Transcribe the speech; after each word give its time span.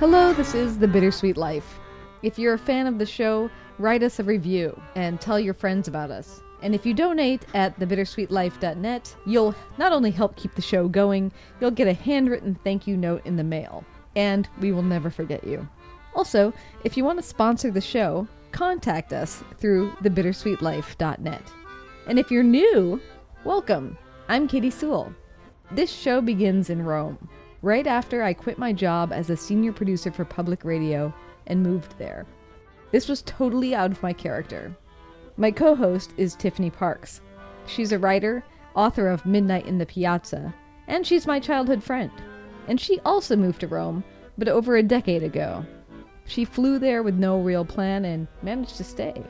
Hello, 0.00 0.32
this 0.32 0.54
is 0.54 0.78
The 0.78 0.88
Bittersweet 0.88 1.36
Life. 1.36 1.78
If 2.22 2.38
you're 2.38 2.54
a 2.54 2.58
fan 2.58 2.86
of 2.86 2.98
the 2.98 3.04
show, 3.04 3.50
write 3.78 4.02
us 4.02 4.18
a 4.18 4.24
review 4.24 4.80
and 4.94 5.20
tell 5.20 5.38
your 5.38 5.52
friends 5.52 5.88
about 5.88 6.10
us. 6.10 6.40
And 6.62 6.74
if 6.74 6.86
you 6.86 6.94
donate 6.94 7.44
at 7.52 7.78
thebittersweetlife.net, 7.78 9.16
you'll 9.26 9.54
not 9.76 9.92
only 9.92 10.10
help 10.10 10.36
keep 10.36 10.54
the 10.54 10.62
show 10.62 10.88
going, 10.88 11.30
you'll 11.60 11.70
get 11.70 11.86
a 11.86 11.92
handwritten 11.92 12.58
thank 12.64 12.86
you 12.86 12.96
note 12.96 13.26
in 13.26 13.36
the 13.36 13.44
mail. 13.44 13.84
And 14.16 14.48
we 14.58 14.72
will 14.72 14.80
never 14.80 15.10
forget 15.10 15.44
you. 15.44 15.68
Also, 16.14 16.54
if 16.82 16.96
you 16.96 17.04
want 17.04 17.18
to 17.18 17.22
sponsor 17.22 17.70
the 17.70 17.82
show, 17.82 18.26
contact 18.52 19.12
us 19.12 19.44
through 19.58 19.90
thebittersweetlife.net. 20.02 21.42
And 22.06 22.18
if 22.18 22.30
you're 22.30 22.42
new, 22.42 23.02
welcome. 23.44 23.98
I'm 24.30 24.48
Katy 24.48 24.70
Sewall. 24.70 25.12
This 25.72 25.92
show 25.92 26.22
begins 26.22 26.70
in 26.70 26.86
Rome, 26.86 27.28
right 27.62 27.86
after 27.86 28.22
I 28.22 28.32
quit 28.32 28.58
my 28.58 28.72
job 28.72 29.12
as 29.12 29.30
a 29.30 29.36
senior 29.36 29.72
producer 29.72 30.10
for 30.10 30.24
public 30.24 30.64
radio 30.64 31.12
and 31.46 31.62
moved 31.62 31.98
there. 31.98 32.26
This 32.92 33.08
was 33.08 33.22
totally 33.22 33.74
out 33.74 33.90
of 33.90 34.02
my 34.02 34.12
character. 34.12 34.76
My 35.36 35.50
co 35.50 35.74
host 35.74 36.12
is 36.16 36.34
Tiffany 36.34 36.70
Parks. 36.70 37.20
She's 37.66 37.92
a 37.92 37.98
writer, 37.98 38.44
author 38.74 39.08
of 39.08 39.26
Midnight 39.26 39.66
in 39.66 39.78
the 39.78 39.86
Piazza, 39.86 40.54
and 40.88 41.06
she's 41.06 41.26
my 41.26 41.38
childhood 41.38 41.82
friend. 41.82 42.10
And 42.68 42.80
she 42.80 43.00
also 43.00 43.36
moved 43.36 43.60
to 43.60 43.68
Rome, 43.68 44.04
but 44.38 44.48
over 44.48 44.76
a 44.76 44.82
decade 44.82 45.22
ago. 45.22 45.64
She 46.26 46.44
flew 46.44 46.78
there 46.78 47.02
with 47.02 47.14
no 47.14 47.40
real 47.40 47.64
plan 47.64 48.04
and 48.04 48.28
managed 48.42 48.76
to 48.76 48.84
stay. 48.84 49.22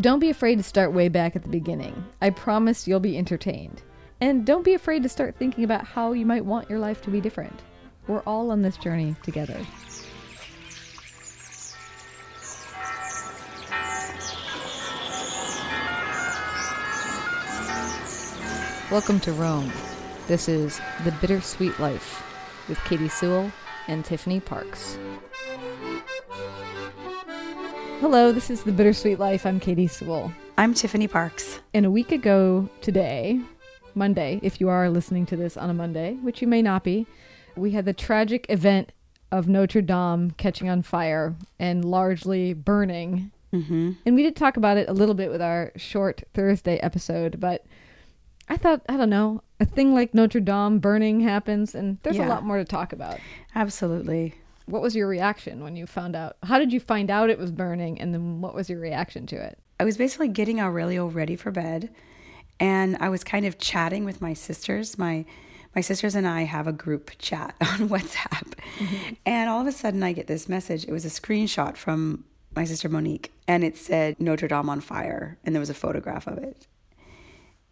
Don't 0.00 0.18
be 0.18 0.30
afraid 0.30 0.56
to 0.56 0.62
start 0.62 0.92
way 0.92 1.08
back 1.08 1.36
at 1.36 1.42
the 1.42 1.48
beginning. 1.48 2.04
I 2.20 2.30
promise 2.30 2.88
you'll 2.88 3.00
be 3.00 3.16
entertained. 3.16 3.82
And 4.24 4.46
don't 4.46 4.64
be 4.64 4.72
afraid 4.72 5.02
to 5.02 5.08
start 5.10 5.36
thinking 5.36 5.64
about 5.64 5.84
how 5.84 6.12
you 6.12 6.24
might 6.24 6.46
want 6.46 6.70
your 6.70 6.78
life 6.78 7.02
to 7.02 7.10
be 7.10 7.20
different. 7.20 7.60
We're 8.06 8.22
all 8.22 8.50
on 8.50 8.62
this 8.62 8.78
journey 8.78 9.14
together. 9.22 9.54
Welcome 18.90 19.20
to 19.20 19.32
Rome. 19.32 19.70
This 20.26 20.48
is 20.48 20.80
The 21.04 21.12
Bittersweet 21.20 21.78
Life 21.78 22.24
with 22.66 22.82
Katy 22.84 23.10
Sewall 23.10 23.52
and 23.88 24.06
Tiffany 24.06 24.40
Parks. 24.40 24.98
Hello, 28.00 28.32
this 28.32 28.48
is 28.48 28.62
The 28.62 28.72
Bittersweet 28.72 29.18
Life. 29.18 29.44
I'm 29.44 29.60
Katy 29.60 29.86
Sewall. 29.86 30.32
I'm 30.56 30.72
Tiffany 30.72 31.08
Parks. 31.08 31.60
And 31.74 31.84
a 31.84 31.90
week 31.90 32.10
ago 32.10 32.70
today, 32.80 33.42
Monday, 33.96 34.40
if 34.42 34.60
you 34.60 34.68
are 34.68 34.90
listening 34.90 35.26
to 35.26 35.36
this 35.36 35.56
on 35.56 35.70
a 35.70 35.74
Monday, 35.74 36.14
which 36.22 36.42
you 36.42 36.48
may 36.48 36.62
not 36.62 36.84
be, 36.84 37.06
we 37.56 37.72
had 37.72 37.84
the 37.84 37.92
tragic 37.92 38.46
event 38.48 38.92
of 39.30 39.48
Notre 39.48 39.82
Dame 39.82 40.32
catching 40.32 40.68
on 40.68 40.82
fire 40.82 41.34
and 41.58 41.84
largely 41.84 42.52
burning. 42.52 43.30
Mm-hmm. 43.52 43.92
And 44.04 44.14
we 44.14 44.22
did 44.22 44.36
talk 44.36 44.56
about 44.56 44.76
it 44.76 44.88
a 44.88 44.92
little 44.92 45.14
bit 45.14 45.30
with 45.30 45.42
our 45.42 45.72
short 45.76 46.24
Thursday 46.34 46.78
episode, 46.78 47.40
but 47.40 47.64
I 48.48 48.56
thought, 48.56 48.82
I 48.88 48.96
don't 48.96 49.10
know, 49.10 49.42
a 49.58 49.64
thing 49.64 49.94
like 49.94 50.12
Notre 50.12 50.40
Dame 50.40 50.78
burning 50.78 51.20
happens, 51.20 51.74
and 51.74 51.98
there's 52.02 52.18
a 52.18 52.26
lot 52.26 52.44
more 52.44 52.58
to 52.58 52.64
talk 52.64 52.92
about. 52.92 53.18
Absolutely. 53.54 54.34
What 54.66 54.82
was 54.82 54.94
your 54.94 55.08
reaction 55.08 55.62
when 55.62 55.76
you 55.76 55.86
found 55.86 56.14
out? 56.14 56.36
How 56.42 56.58
did 56.58 56.72
you 56.72 56.80
find 56.80 57.10
out 57.10 57.30
it 57.30 57.38
was 57.38 57.50
burning, 57.50 58.00
and 58.00 58.12
then 58.12 58.40
what 58.40 58.54
was 58.54 58.68
your 58.68 58.80
reaction 58.80 59.26
to 59.28 59.36
it? 59.36 59.58
I 59.80 59.84
was 59.84 59.96
basically 59.96 60.28
getting 60.28 60.60
Aurelio 60.60 61.06
ready 61.06 61.36
for 61.36 61.50
bed, 61.50 61.90
and 62.60 62.96
I 62.98 63.08
was 63.08 63.24
kind 63.24 63.46
of 63.46 63.58
chatting 63.58 64.04
with 64.04 64.20
my 64.20 64.34
sisters. 64.34 64.98
My 64.98 65.24
my 65.74 65.80
sisters 65.80 66.14
and 66.14 66.26
I 66.26 66.42
have 66.42 66.68
a 66.68 66.72
group 66.72 67.10
chat 67.18 67.56
on 67.60 67.88
WhatsApp, 67.88 68.54
mm-hmm. 68.78 69.14
and 69.26 69.50
all 69.50 69.60
of 69.60 69.66
a 69.66 69.72
sudden 69.72 70.02
I 70.02 70.12
get 70.12 70.26
this 70.26 70.48
message. 70.48 70.84
It 70.84 70.92
was 70.92 71.04
a 71.04 71.08
screenshot 71.08 71.76
from 71.76 72.24
my 72.54 72.64
sister 72.64 72.88
Monique, 72.88 73.32
and 73.48 73.64
it 73.64 73.76
said 73.76 74.20
Notre 74.20 74.48
Dame 74.48 74.70
on 74.70 74.80
fire, 74.80 75.38
and 75.44 75.54
there 75.54 75.60
was 75.60 75.70
a 75.70 75.74
photograph 75.74 76.26
of 76.26 76.38
it. 76.38 76.66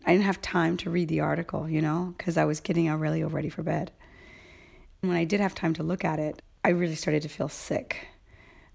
I 0.05 0.13
didn't 0.13 0.25
have 0.25 0.43
time 0.43 0.77
to 0.79 0.91
read 0.91 1.09
the 1.09 1.21
article, 1.21 1.69
you 1.69 1.81
know, 1.81 2.15
because 2.19 2.37
I 2.37 2.45
was 2.45 2.61
getting 2.61 2.89
Aurelio 2.89 3.29
ready 3.29 3.49
for 3.49 3.63
bed. 3.63 3.93
And 5.01 5.09
when 5.09 5.19
I 5.19 5.25
did 5.25 5.41
have 5.41 5.55
time 5.55 5.75
to 5.75 5.83
look 5.83 6.05
at 6.05 6.19
it, 6.19 6.43
I 6.65 6.71
really 6.71 6.95
started 6.97 7.23
to 7.23 7.29
feel 7.29 7.49
sick. 7.49 8.09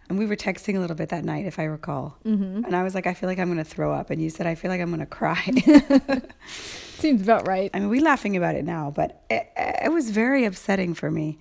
And 0.09 0.17
we 0.17 0.25
were 0.25 0.35
texting 0.35 0.77
a 0.77 0.79
little 0.79 0.95
bit 0.95 1.09
that 1.09 1.25
night, 1.25 1.45
if 1.45 1.59
I 1.59 1.63
recall. 1.63 2.17
Mm-hmm. 2.25 2.63
And 2.63 2.75
I 2.75 2.83
was 2.83 2.95
like, 2.95 3.07
I 3.07 3.13
feel 3.13 3.27
like 3.27 3.39
I'm 3.39 3.47
going 3.47 3.57
to 3.57 3.63
throw 3.63 3.93
up. 3.93 4.09
And 4.09 4.21
you 4.21 4.29
said, 4.29 4.47
I 4.47 4.55
feel 4.55 4.71
like 4.71 4.79
I'm 4.79 4.87
going 4.87 5.01
to 5.01 5.05
cry. 5.05 5.43
Seems 6.47 7.21
about 7.21 7.47
right. 7.47 7.69
I 7.73 7.79
mean, 7.79 7.89
we're 7.89 8.01
laughing 8.01 8.37
about 8.37 8.55
it 8.55 8.63
now, 8.63 8.91
but 8.95 9.23
it, 9.29 9.51
it 9.57 9.91
was 9.91 10.09
very 10.09 10.45
upsetting 10.45 10.93
for 10.93 11.11
me. 11.11 11.37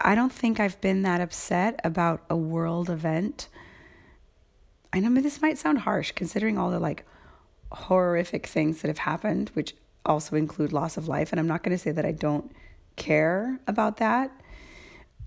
I 0.00 0.14
don't 0.14 0.32
think 0.32 0.58
I've 0.58 0.80
been 0.80 1.02
that 1.02 1.20
upset 1.20 1.80
about 1.84 2.22
a 2.30 2.36
world 2.36 2.88
event. 2.88 3.48
I 4.92 5.00
know 5.00 5.20
this 5.20 5.42
might 5.42 5.58
sound 5.58 5.80
harsh 5.80 6.12
considering 6.12 6.56
all 6.56 6.70
the 6.70 6.78
like 6.78 7.04
horrific 7.72 8.46
things 8.46 8.80
that 8.80 8.88
have 8.88 8.98
happened, 8.98 9.50
which 9.54 9.74
also 10.06 10.36
include 10.36 10.72
loss 10.72 10.96
of 10.96 11.08
life. 11.08 11.32
And 11.32 11.38
I'm 11.38 11.46
not 11.46 11.62
going 11.62 11.76
to 11.76 11.82
say 11.82 11.90
that 11.90 12.06
I 12.06 12.12
don't 12.12 12.50
care 12.96 13.60
about 13.66 13.98
that, 13.98 14.30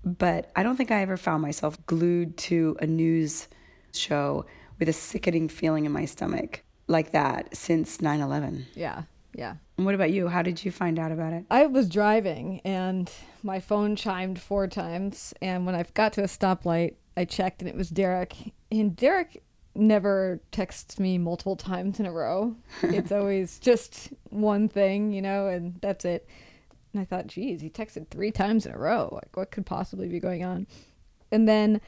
but 0.04 0.50
I 0.56 0.62
don't 0.62 0.76
think 0.76 0.90
I 0.90 1.02
ever 1.02 1.16
found 1.16 1.42
myself 1.42 1.84
glued 1.86 2.36
to 2.38 2.76
a 2.80 2.86
news 2.86 3.48
show 3.92 4.46
with 4.78 4.88
a 4.88 4.92
sickening 4.92 5.48
feeling 5.48 5.84
in 5.84 5.92
my 5.92 6.04
stomach 6.04 6.64
like 6.88 7.12
that 7.12 7.56
since 7.56 8.00
9 8.00 8.20
11. 8.20 8.66
Yeah, 8.74 9.02
yeah. 9.34 9.56
And 9.76 9.86
what 9.86 9.94
about 9.94 10.10
you? 10.10 10.28
How 10.28 10.42
did 10.42 10.64
you 10.64 10.70
find 10.70 10.98
out 10.98 11.12
about 11.12 11.32
it? 11.32 11.44
I 11.50 11.66
was 11.66 11.88
driving 11.88 12.60
and 12.64 13.10
my 13.42 13.60
phone 13.60 13.96
chimed 13.96 14.40
four 14.40 14.66
times. 14.66 15.32
And 15.40 15.66
when 15.66 15.74
I 15.74 15.84
got 15.94 16.12
to 16.14 16.22
a 16.22 16.26
stoplight, 16.26 16.94
I 17.16 17.24
checked 17.24 17.62
and 17.62 17.68
it 17.68 17.76
was 17.76 17.90
Derek. 17.90 18.34
And 18.70 18.94
Derek 18.94 19.42
never 19.74 20.40
texts 20.50 20.98
me 20.98 21.18
multiple 21.18 21.56
times 21.56 21.98
in 21.98 22.06
a 22.06 22.12
row. 22.12 22.54
it's 22.82 23.12
always 23.12 23.58
just 23.58 24.10
one 24.30 24.68
thing, 24.68 25.12
you 25.12 25.22
know, 25.22 25.48
and 25.48 25.78
that's 25.80 26.04
it. 26.04 26.28
And 26.92 27.00
I 27.00 27.04
thought, 27.04 27.26
geez, 27.26 27.60
he 27.60 27.70
texted 27.70 28.08
three 28.08 28.30
times 28.30 28.66
in 28.66 28.72
a 28.72 28.78
row. 28.78 29.08
Like, 29.12 29.36
what 29.36 29.50
could 29.50 29.66
possibly 29.66 30.08
be 30.08 30.20
going 30.20 30.44
on? 30.44 30.66
And 31.30 31.48
then 31.48 31.80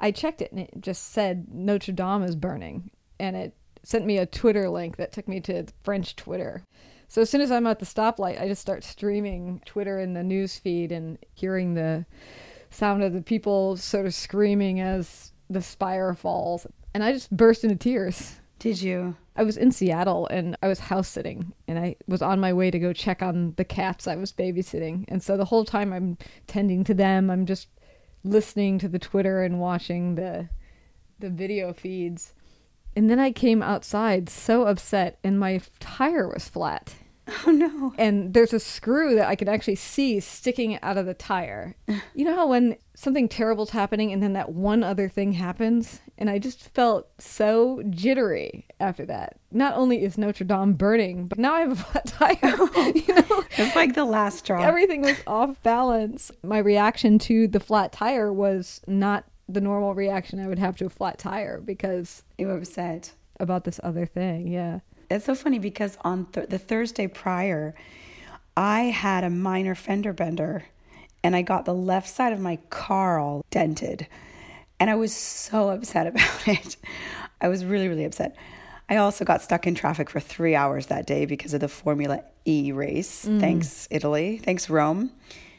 I 0.00 0.10
checked 0.10 0.40
it 0.40 0.52
and 0.52 0.60
it 0.60 0.70
just 0.80 1.12
said 1.12 1.46
Notre 1.52 1.92
Dame 1.92 2.22
is 2.22 2.36
burning. 2.36 2.90
And 3.18 3.36
it 3.36 3.54
sent 3.82 4.06
me 4.06 4.18
a 4.18 4.26
Twitter 4.26 4.68
link 4.68 4.96
that 4.96 5.12
took 5.12 5.26
me 5.26 5.40
to 5.40 5.66
French 5.82 6.14
Twitter. 6.16 6.64
So 7.08 7.22
as 7.22 7.30
soon 7.30 7.40
as 7.40 7.50
I'm 7.50 7.66
at 7.66 7.78
the 7.78 7.86
stoplight, 7.86 8.40
I 8.40 8.48
just 8.48 8.62
start 8.62 8.84
streaming 8.84 9.60
Twitter 9.66 9.98
in 9.98 10.14
the 10.14 10.22
news 10.22 10.58
feed 10.58 10.92
and 10.92 11.18
hearing 11.34 11.74
the 11.74 12.06
sound 12.70 13.02
of 13.02 13.12
the 13.12 13.20
people 13.20 13.76
sort 13.76 14.06
of 14.06 14.14
screaming 14.14 14.80
as 14.80 15.32
the 15.50 15.60
spire 15.60 16.14
falls. 16.14 16.66
And 16.94 17.04
I 17.04 17.12
just 17.12 17.30
burst 17.36 17.64
into 17.64 17.76
tears. 17.76 18.36
Did 18.58 18.80
you? 18.80 19.16
I 19.34 19.44
was 19.44 19.56
in 19.56 19.72
Seattle 19.72 20.26
and 20.28 20.56
I 20.62 20.68
was 20.68 20.78
house 20.78 21.08
sitting 21.08 21.52
and 21.66 21.78
I 21.78 21.96
was 22.06 22.20
on 22.20 22.38
my 22.38 22.52
way 22.52 22.70
to 22.70 22.78
go 22.78 22.92
check 22.92 23.22
on 23.22 23.54
the 23.56 23.64
cats 23.64 24.06
I 24.06 24.16
was 24.16 24.32
babysitting. 24.32 25.04
And 25.08 25.22
so 25.22 25.36
the 25.36 25.46
whole 25.46 25.64
time 25.64 25.92
I'm 25.92 26.18
tending 26.46 26.84
to 26.84 26.94
them, 26.94 27.30
I'm 27.30 27.46
just 27.46 27.68
listening 28.24 28.78
to 28.80 28.88
the 28.88 28.98
Twitter 28.98 29.42
and 29.42 29.58
watching 29.58 30.14
the 30.14 30.48
the 31.18 31.30
video 31.30 31.72
feeds. 31.72 32.34
And 32.94 33.08
then 33.08 33.18
I 33.18 33.32
came 33.32 33.62
outside 33.62 34.28
so 34.28 34.66
upset 34.66 35.18
and 35.24 35.38
my 35.38 35.60
tire 35.80 36.28
was 36.28 36.48
flat. 36.48 36.94
Oh 37.46 37.50
no. 37.50 37.92
And 37.98 38.34
there's 38.34 38.52
a 38.52 38.60
screw 38.60 39.14
that 39.14 39.28
I 39.28 39.34
can 39.36 39.48
actually 39.48 39.76
see 39.76 40.20
sticking 40.20 40.80
out 40.82 40.96
of 40.96 41.06
the 41.06 41.14
tire. 41.14 41.76
You 42.14 42.24
know 42.26 42.34
how 42.34 42.46
when 42.48 42.76
something 42.94 43.28
terrible's 43.28 43.70
happening 43.70 44.12
and 44.12 44.22
then 44.22 44.34
that 44.34 44.50
one 44.52 44.82
other 44.84 45.08
thing 45.08 45.32
happens? 45.32 46.00
And 46.18 46.28
I 46.28 46.38
just 46.38 46.68
felt 46.74 47.08
so 47.18 47.82
jittery 47.90 48.66
after 48.78 49.06
that. 49.06 49.38
Not 49.50 49.74
only 49.76 50.02
is 50.04 50.18
Notre 50.18 50.44
Dame 50.44 50.74
burning, 50.74 51.26
but 51.26 51.38
now 51.38 51.54
I 51.54 51.60
have 51.60 51.72
a 51.72 51.76
flat 51.76 52.06
tire. 52.06 52.38
Oh. 52.44 52.92
you 52.94 53.14
know? 53.14 53.44
It's 53.56 53.74
like 53.74 53.94
the 53.94 54.04
last 54.04 54.40
straw. 54.40 54.62
Everything 54.62 55.02
was 55.02 55.16
off 55.26 55.60
balance. 55.62 56.30
My 56.42 56.58
reaction 56.58 57.18
to 57.20 57.48
the 57.48 57.60
flat 57.60 57.92
tire 57.92 58.32
was 58.32 58.80
not 58.86 59.24
the 59.48 59.60
normal 59.60 59.94
reaction 59.94 60.38
I 60.40 60.46
would 60.48 60.58
have 60.58 60.76
to 60.78 60.86
a 60.86 60.90
flat 60.90 61.18
tire 61.18 61.60
because 61.60 62.22
you 62.38 62.46
were 62.46 62.56
upset. 62.56 63.12
about 63.40 63.64
this 63.64 63.80
other 63.82 64.06
thing. 64.06 64.46
Yeah. 64.48 64.80
It's 65.12 65.26
so 65.26 65.34
funny 65.34 65.58
because 65.58 65.96
on 66.02 66.26
th- 66.26 66.48
the 66.48 66.58
Thursday 66.58 67.06
prior, 67.06 67.74
I 68.56 68.82
had 68.84 69.24
a 69.24 69.30
minor 69.30 69.74
fender 69.74 70.12
bender 70.12 70.64
and 71.22 71.36
I 71.36 71.42
got 71.42 71.64
the 71.64 71.74
left 71.74 72.08
side 72.08 72.32
of 72.32 72.40
my 72.40 72.56
car 72.70 73.18
all 73.18 73.44
dented. 73.50 74.06
And 74.80 74.90
I 74.90 74.96
was 74.96 75.14
so 75.14 75.68
upset 75.70 76.06
about 76.08 76.48
it. 76.48 76.76
I 77.40 77.48
was 77.48 77.64
really, 77.64 77.88
really 77.88 78.04
upset. 78.04 78.36
I 78.88 78.96
also 78.96 79.24
got 79.24 79.40
stuck 79.42 79.66
in 79.66 79.74
traffic 79.74 80.10
for 80.10 80.20
three 80.20 80.54
hours 80.54 80.86
that 80.86 81.06
day 81.06 81.24
because 81.24 81.54
of 81.54 81.60
the 81.60 81.68
Formula 81.68 82.22
E 82.44 82.72
race. 82.72 83.24
Mm. 83.24 83.40
Thanks, 83.40 83.88
Italy. 83.90 84.38
Thanks, 84.38 84.68
Rome. 84.68 85.12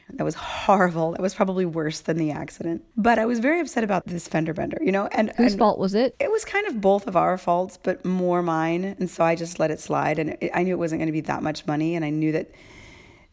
That 0.09 0.23
was 0.23 0.35
horrible. 0.35 1.11
That 1.11 1.21
was 1.21 1.33
probably 1.33 1.65
worse 1.65 2.01
than 2.01 2.17
the 2.17 2.31
accident. 2.31 2.83
But 2.95 3.19
I 3.19 3.25
was 3.25 3.39
very 3.39 3.59
upset 3.59 3.83
about 3.83 4.05
this 4.05 4.27
fender 4.27 4.53
bender, 4.53 4.77
you 4.81 4.91
know? 4.91 5.07
And, 5.07 5.31
Whose 5.37 5.53
and 5.53 5.59
fault 5.59 5.79
was 5.79 5.95
it? 5.95 6.15
it 6.19 6.31
was 6.31 6.45
kind 6.45 6.67
of 6.67 6.81
both 6.81 7.07
of 7.07 7.15
our 7.15 7.37
faults, 7.37 7.79
but 7.81 8.05
more 8.05 8.41
mine. 8.41 8.95
And 8.99 9.09
so 9.09 9.23
I 9.23 9.35
just 9.35 9.59
let 9.59 9.71
it 9.71 9.79
slide. 9.79 10.19
And 10.19 10.37
it, 10.41 10.51
I 10.53 10.63
knew 10.63 10.73
it 10.73 10.79
wasn't 10.79 10.99
going 10.99 11.07
to 11.07 11.13
be 11.13 11.21
that 11.21 11.41
much 11.41 11.65
money. 11.65 11.95
And 11.95 12.05
I 12.05 12.09
knew 12.09 12.31
that 12.33 12.51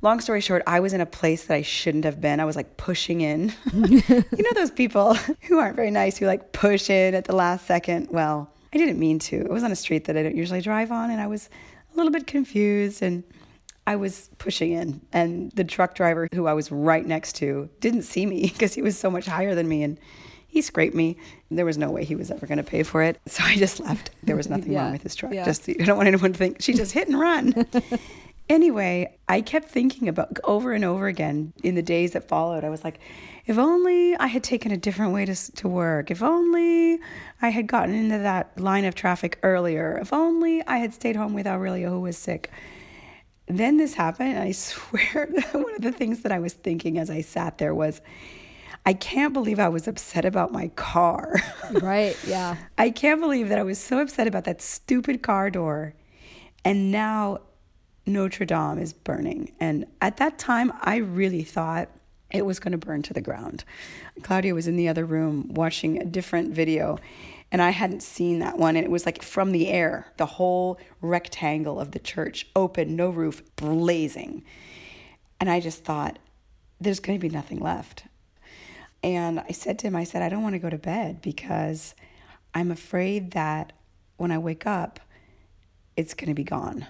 long 0.03 0.21
story 0.21 0.41
short, 0.41 0.63
I 0.67 0.81
was 0.81 0.93
in 0.93 1.01
a 1.01 1.07
place 1.07 1.45
that 1.45 1.55
I 1.55 1.63
shouldn't 1.63 2.05
have 2.05 2.21
been. 2.21 2.41
I 2.41 2.45
was 2.45 2.57
like 2.57 2.77
pushing 2.77 3.21
in. 3.21 3.53
you 3.75 4.03
know 4.11 4.53
those 4.55 4.71
people 4.71 5.15
who 5.43 5.59
aren't 5.59 5.77
very 5.77 5.91
nice 5.91 6.19
who 6.19 6.27
like 6.27 6.53
push 6.53 6.89
in 6.89 7.15
at 7.15 7.25
the 7.25 7.35
last 7.35 7.67
second? 7.67 8.09
Well, 8.11 8.51
I 8.73 8.79
didn't 8.79 8.99
mean 8.99 9.19
to. 9.21 9.37
It 9.37 9.51
was 9.51 9.65
on 9.65 9.73
a 9.73 9.77
street 9.77 10.05
that 10.05 10.17
I 10.17 10.23
don't 10.23 10.37
usually 10.37 10.61
drive 10.61 10.93
on 10.93 11.11
and 11.11 11.21
I 11.21 11.27
was 11.27 11.49
a 11.93 11.97
little 11.97 12.13
bit 12.13 12.27
confused 12.27 13.03
and 13.03 13.25
I 13.87 13.97
was 13.97 14.31
pushing 14.39 14.73
in 14.73 15.01
and 15.13 15.51
the 15.53 15.65
truck 15.65 15.95
driver 15.95 16.29
who 16.35 16.47
I 16.47 16.53
was 16.53 16.71
right 16.71 17.05
next 17.05 17.35
to 17.37 17.69
didn't 17.81 18.03
see 18.03 18.27
me 18.27 18.43
because 18.53 18.75
he 18.75 18.83
was 18.83 18.99
so 18.99 19.11
much 19.11 19.27
higher 19.27 19.55
than 19.55 19.69
me 19.69 19.83
and 19.83 19.99
he 20.47 20.63
scraped 20.63 20.97
me. 20.97 21.17
There 21.51 21.65
was 21.65 21.79
no 21.79 21.91
way 21.91 22.05
he 22.05 22.17
was 22.17 22.31
ever 22.31 22.47
going 22.47 22.59
to 22.59 22.65
pay 22.65 22.83
for 22.83 23.03
it. 23.03 23.21
So 23.27 23.45
I 23.45 23.57
just 23.57 23.79
left. 23.81 24.11
There 24.23 24.37
was 24.37 24.49
nothing 24.49 24.73
yeah. 24.73 24.83
wrong 24.83 24.93
with 24.93 25.03
his 25.03 25.15
truck. 25.15 25.33
Yeah. 25.33 25.45
Just 25.45 25.69
I 25.69 25.85
don't 25.85 25.97
want 25.97 26.09
anyone 26.09 26.33
to 26.33 26.39
think 26.39 26.61
she 26.61 26.73
just 26.73 26.93
hit 26.93 27.09
and 27.09 27.19
run. 27.19 27.67
Anyway, 28.51 29.17
I 29.29 29.43
kept 29.43 29.69
thinking 29.69 30.09
about 30.09 30.37
over 30.43 30.73
and 30.73 30.85
over 30.85 31.07
again 31.07 31.53
in 31.63 31.77
the 31.77 31.83
days 31.83 32.15
that 32.15 32.27
followed. 32.27 32.65
I 32.65 32.69
was 32.69 32.83
like, 32.83 32.99
if 33.47 33.59
only 33.59 34.17
I 34.17 34.27
had 34.27 34.43
taken 34.43 34.73
a 34.73 34.77
different 34.77 35.15
way 35.15 35.25
to, 35.25 35.53
to 35.53 35.69
work. 35.69 36.11
If 36.11 36.21
only 36.21 36.99
I 37.41 37.51
had 37.51 37.69
gotten 37.69 37.95
into 37.95 38.19
that 38.19 38.61
line 38.61 38.85
of 38.85 38.97
traffic 38.97 39.39
earlier. 39.45 39.99
If 40.03 40.13
only 40.13 40.67
I 40.67 40.79
had 40.79 40.93
stayed 40.93 41.15
home 41.15 41.33
with 41.33 41.47
Aurelia, 41.47 41.87
oh, 41.87 41.91
who 41.91 42.01
was 42.01 42.19
sick. 42.19 42.51
Then 43.57 43.77
this 43.77 43.95
happened, 43.95 44.31
and 44.31 44.43
I 44.43 44.53
swear 44.69 45.29
one 45.53 45.75
of 45.75 45.83
the 45.83 45.93
things 45.93 46.21
that 46.21 46.33
I 46.33 46.39
was 46.39 46.53
thinking 46.53 46.99
as 46.99 47.11
I 47.11 47.21
sat 47.21 47.59
there 47.59 47.75
was, 47.75 48.01
I 48.87 48.95
can't 48.95 49.33
believe 49.33 49.59
I 49.59 49.69
was 49.69 49.87
upset 49.87 50.25
about 50.25 50.53
my 50.53 50.69
car. 50.69 51.37
Right, 51.71 52.17
yeah. 52.27 52.57
I 52.79 52.91
can't 52.91 53.21
believe 53.21 53.49
that 53.49 53.59
I 53.59 53.63
was 53.63 53.79
so 53.79 54.01
upset 54.01 54.27
about 54.27 54.43
that 54.45 54.61
stupid 54.61 55.23
car 55.23 55.49
door. 55.51 55.95
And 56.65 56.91
now 56.91 57.43
Notre 58.07 58.45
Dame 58.45 58.79
is 58.79 58.93
burning. 58.93 59.53
And 59.61 59.87
at 60.01 60.17
that 60.17 60.37
time, 60.37 60.73
I 60.81 60.97
really 60.97 61.45
thought 61.45 61.89
it 62.33 62.45
was 62.45 62.59
going 62.59 62.73
to 62.73 62.79
burn 62.79 63.03
to 63.03 63.15
the 63.15 63.21
ground. 63.21 63.65
Claudio 64.23 64.55
was 64.55 64.67
in 64.67 64.75
the 64.75 64.89
other 64.89 65.05
room 65.05 65.47
watching 65.55 66.01
a 66.01 66.05
different 66.05 66.53
video, 66.53 66.99
and 67.53 67.61
I 67.61 67.71
hadn't 67.71 68.03
seen 68.03 68.39
that 68.41 68.59
one. 68.59 68.77
And 68.77 68.85
it 68.85 68.91
was 68.91 69.07
like 69.07 69.23
from 69.23 69.53
the 69.53 69.69
air, 69.69 70.07
the 70.17 70.27
whole 70.27 70.79
rectangle 71.01 71.81
of 71.81 71.93
the 71.93 71.99
church, 71.99 72.47
open, 72.55 72.97
no 72.97 73.11
roof, 73.11 73.43
blazing. 73.57 74.45
And 75.41 75.51
I 75.51 75.61
just 75.61 75.85
thought, 75.85 76.19
there's 76.81 77.01
going 77.01 77.19
to 77.19 77.23
be 77.23 77.33
nothing 77.33 77.59
left. 77.59 78.05
And 79.03 79.41
I 79.41 79.53
said 79.53 79.79
to 79.81 79.87
him, 79.87 79.97
I 79.97 80.05
said, 80.05 80.23
I 80.23 80.29
don't 80.29 80.43
want 80.43 80.55
to 80.55 80.59
go 80.59 80.71
to 80.71 80.79
bed 80.79 81.21
because 81.23 81.95
I'm 82.55 82.71
afraid 82.71 83.33
that 83.33 83.73
when 84.17 84.31
I 84.31 84.39
wake 84.39 84.67
up, 84.67 85.01
it's 85.97 86.15
going 86.15 86.29
to 86.29 86.35
be 86.35 86.45
gone 86.45 86.87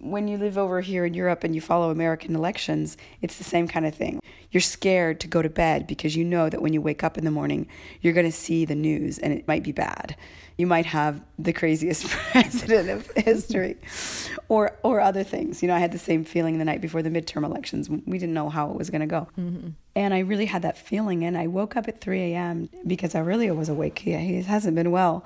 when 0.00 0.28
you 0.28 0.36
live 0.36 0.58
over 0.58 0.80
here 0.80 1.04
in 1.04 1.14
Europe 1.14 1.44
and 1.44 1.54
you 1.54 1.60
follow 1.60 1.90
American 1.90 2.34
elections, 2.34 2.96
it's 3.22 3.36
the 3.36 3.44
same 3.44 3.68
kind 3.68 3.86
of 3.86 3.94
thing. 3.94 4.20
You're 4.50 4.60
scared 4.60 5.20
to 5.20 5.28
go 5.28 5.42
to 5.42 5.50
bed 5.50 5.86
because 5.86 6.16
you 6.16 6.24
know 6.24 6.48
that 6.48 6.62
when 6.62 6.72
you 6.72 6.80
wake 6.80 7.02
up 7.02 7.18
in 7.18 7.24
the 7.24 7.30
morning, 7.30 7.68
you're 8.00 8.12
going 8.12 8.26
to 8.26 8.32
see 8.32 8.64
the 8.64 8.74
news 8.74 9.18
and 9.18 9.32
it 9.32 9.46
might 9.48 9.62
be 9.62 9.72
bad. 9.72 10.16
You 10.56 10.66
might 10.66 10.86
have 10.86 11.20
the 11.38 11.52
craziest 11.52 12.08
president 12.32 12.88
of 12.88 13.10
history 13.16 13.76
or 14.48 14.76
or 14.82 15.00
other 15.00 15.22
things. 15.22 15.62
You 15.62 15.68
know, 15.68 15.74
I 15.74 15.80
had 15.80 15.92
the 15.92 15.98
same 15.98 16.24
feeling 16.24 16.58
the 16.58 16.64
night 16.64 16.80
before 16.80 17.02
the 17.02 17.10
midterm 17.10 17.44
elections. 17.44 17.90
We 17.90 18.18
didn't 18.18 18.34
know 18.34 18.48
how 18.48 18.70
it 18.70 18.76
was 18.76 18.88
going 18.88 19.02
to 19.02 19.06
go. 19.06 19.28
Mm-hmm. 19.38 19.68
And 19.94 20.14
I 20.14 20.20
really 20.20 20.46
had 20.46 20.62
that 20.62 20.78
feeling 20.78 21.24
and 21.24 21.36
I 21.36 21.46
woke 21.46 21.76
up 21.76 21.88
at 21.88 22.00
3 22.00 22.32
a.m. 22.32 22.68
because 22.86 23.14
Aurelio 23.14 23.54
was 23.54 23.68
awake. 23.68 23.98
He, 23.98 24.16
he 24.16 24.42
hasn't 24.42 24.74
been 24.74 24.90
well 24.90 25.24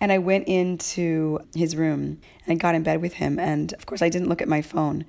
and 0.00 0.12
I 0.12 0.18
went 0.18 0.46
into 0.48 1.40
his 1.54 1.76
room 1.76 2.20
and 2.46 2.60
got 2.60 2.74
in 2.74 2.82
bed 2.82 3.00
with 3.00 3.14
him. 3.14 3.38
And 3.38 3.72
of 3.74 3.86
course, 3.86 4.02
I 4.02 4.08
didn't 4.08 4.28
look 4.28 4.42
at 4.42 4.48
my 4.48 4.62
phone, 4.62 5.04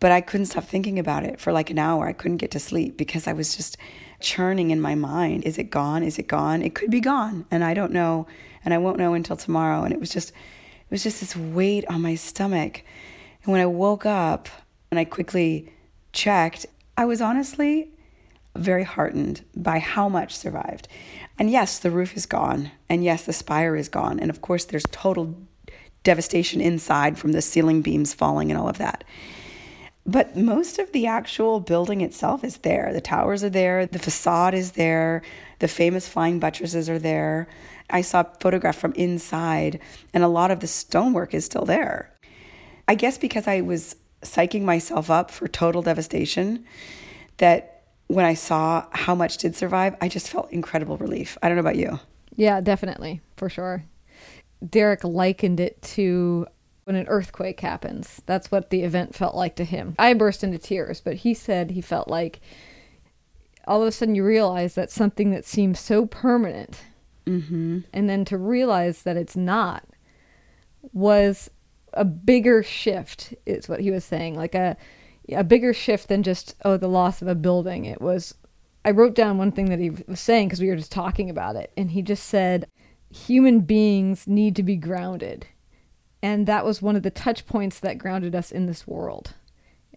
but 0.00 0.12
I 0.12 0.20
couldn't 0.20 0.46
stop 0.46 0.64
thinking 0.64 0.98
about 0.98 1.24
it 1.24 1.40
for 1.40 1.52
like 1.52 1.70
an 1.70 1.78
hour. 1.78 2.06
I 2.06 2.12
couldn't 2.12 2.36
get 2.38 2.50
to 2.52 2.60
sleep 2.60 2.96
because 2.96 3.26
I 3.26 3.32
was 3.32 3.56
just 3.56 3.76
churning 4.20 4.70
in 4.70 4.80
my 4.80 4.94
mind. 4.94 5.44
Is 5.44 5.58
it 5.58 5.70
gone? 5.70 6.02
Is 6.02 6.18
it 6.18 6.28
gone? 6.28 6.62
It 6.62 6.74
could 6.74 6.90
be 6.90 7.00
gone. 7.00 7.46
And 7.50 7.64
I 7.64 7.74
don't 7.74 7.92
know. 7.92 8.26
And 8.64 8.72
I 8.72 8.78
won't 8.78 8.98
know 8.98 9.14
until 9.14 9.36
tomorrow. 9.36 9.82
And 9.82 9.92
it 9.92 10.00
was 10.00 10.10
just, 10.10 10.30
it 10.30 10.90
was 10.90 11.02
just 11.02 11.20
this 11.20 11.34
weight 11.34 11.84
on 11.88 12.00
my 12.00 12.14
stomach. 12.14 12.84
And 13.42 13.52
when 13.52 13.60
I 13.60 13.66
woke 13.66 14.06
up 14.06 14.48
and 14.90 15.00
I 15.00 15.04
quickly 15.04 15.72
checked, 16.12 16.66
I 16.96 17.06
was 17.06 17.20
honestly 17.20 17.90
very 18.54 18.84
heartened 18.84 19.44
by 19.56 19.78
how 19.78 20.08
much 20.08 20.36
survived. 20.36 20.86
And 21.38 21.50
yes, 21.50 21.78
the 21.78 21.90
roof 21.90 22.16
is 22.16 22.26
gone. 22.26 22.70
And 22.88 23.02
yes, 23.02 23.24
the 23.24 23.32
spire 23.32 23.76
is 23.76 23.88
gone. 23.88 24.20
And 24.20 24.30
of 24.30 24.40
course, 24.42 24.64
there's 24.64 24.86
total 24.90 25.34
devastation 26.02 26.60
inside 26.60 27.18
from 27.18 27.32
the 27.32 27.42
ceiling 27.42 27.82
beams 27.82 28.14
falling 28.14 28.50
and 28.50 28.60
all 28.60 28.68
of 28.68 28.78
that. 28.78 29.04
But 30.04 30.36
most 30.36 30.78
of 30.78 30.90
the 30.92 31.06
actual 31.06 31.60
building 31.60 32.00
itself 32.00 32.42
is 32.42 32.58
there. 32.58 32.92
The 32.92 33.00
towers 33.00 33.44
are 33.44 33.50
there, 33.50 33.86
the 33.86 34.00
facade 34.00 34.52
is 34.52 34.72
there, 34.72 35.22
the 35.60 35.68
famous 35.68 36.08
flying 36.08 36.40
buttresses 36.40 36.90
are 36.90 36.98
there. 36.98 37.46
I 37.88 38.00
saw 38.00 38.22
a 38.22 38.36
photograph 38.40 38.76
from 38.76 38.94
inside, 38.94 39.78
and 40.12 40.24
a 40.24 40.28
lot 40.28 40.50
of 40.50 40.60
the 40.60 40.66
stonework 40.66 41.34
is 41.34 41.44
still 41.44 41.64
there. 41.64 42.12
I 42.88 42.96
guess 42.96 43.16
because 43.16 43.46
I 43.46 43.60
was 43.60 43.94
psyching 44.22 44.62
myself 44.62 45.08
up 45.08 45.30
for 45.30 45.46
total 45.46 45.82
devastation, 45.82 46.64
that 47.36 47.71
when 48.12 48.24
I 48.24 48.34
saw 48.34 48.86
how 48.90 49.14
much 49.14 49.38
did 49.38 49.56
survive, 49.56 49.96
I 50.00 50.08
just 50.08 50.28
felt 50.28 50.52
incredible 50.52 50.98
relief. 50.98 51.38
I 51.42 51.48
don't 51.48 51.56
know 51.56 51.60
about 51.60 51.76
you. 51.76 51.98
Yeah, 52.34 52.60
definitely, 52.60 53.20
for 53.36 53.48
sure. 53.48 53.84
Derek 54.68 55.02
likened 55.02 55.60
it 55.60 55.80
to 55.82 56.46
when 56.84 56.96
an 56.96 57.06
earthquake 57.08 57.60
happens. 57.60 58.20
That's 58.26 58.50
what 58.50 58.70
the 58.70 58.82
event 58.82 59.14
felt 59.14 59.34
like 59.34 59.56
to 59.56 59.64
him. 59.64 59.94
I 59.98 60.14
burst 60.14 60.44
into 60.44 60.58
tears, 60.58 61.00
but 61.00 61.16
he 61.16 61.32
said 61.34 61.70
he 61.70 61.80
felt 61.80 62.08
like 62.08 62.40
all 63.66 63.82
of 63.82 63.88
a 63.88 63.92
sudden 63.92 64.14
you 64.14 64.24
realize 64.24 64.74
that 64.74 64.90
something 64.90 65.30
that 65.30 65.44
seems 65.44 65.78
so 65.80 66.06
permanent, 66.06 66.82
mm-hmm. 67.26 67.80
and 67.92 68.10
then 68.10 68.24
to 68.26 68.36
realize 68.36 69.02
that 69.04 69.16
it's 69.16 69.36
not, 69.36 69.84
was 70.92 71.50
a 71.92 72.04
bigger 72.04 72.62
shift, 72.62 73.34
is 73.46 73.68
what 73.68 73.80
he 73.80 73.90
was 73.90 74.04
saying. 74.04 74.34
Like 74.34 74.54
a 74.54 74.76
a 75.30 75.44
bigger 75.44 75.72
shift 75.72 76.08
than 76.08 76.22
just 76.22 76.56
oh 76.64 76.76
the 76.76 76.88
loss 76.88 77.22
of 77.22 77.28
a 77.28 77.34
building. 77.34 77.84
It 77.84 78.00
was 78.00 78.34
I 78.84 78.90
wrote 78.90 79.14
down 79.14 79.38
one 79.38 79.52
thing 79.52 79.66
that 79.66 79.78
he 79.78 79.90
was 79.90 80.20
saying 80.20 80.48
because 80.48 80.60
we 80.60 80.68
were 80.68 80.76
just 80.76 80.92
talking 80.92 81.30
about 81.30 81.56
it, 81.56 81.72
and 81.76 81.90
he 81.90 82.02
just 82.02 82.26
said 82.26 82.66
human 83.10 83.60
beings 83.60 84.26
need 84.26 84.56
to 84.56 84.62
be 84.62 84.76
grounded, 84.76 85.46
and 86.22 86.46
that 86.46 86.64
was 86.64 86.82
one 86.82 86.96
of 86.96 87.02
the 87.02 87.10
touch 87.10 87.46
points 87.46 87.78
that 87.80 87.98
grounded 87.98 88.34
us 88.34 88.50
in 88.50 88.66
this 88.66 88.86
world. 88.86 89.34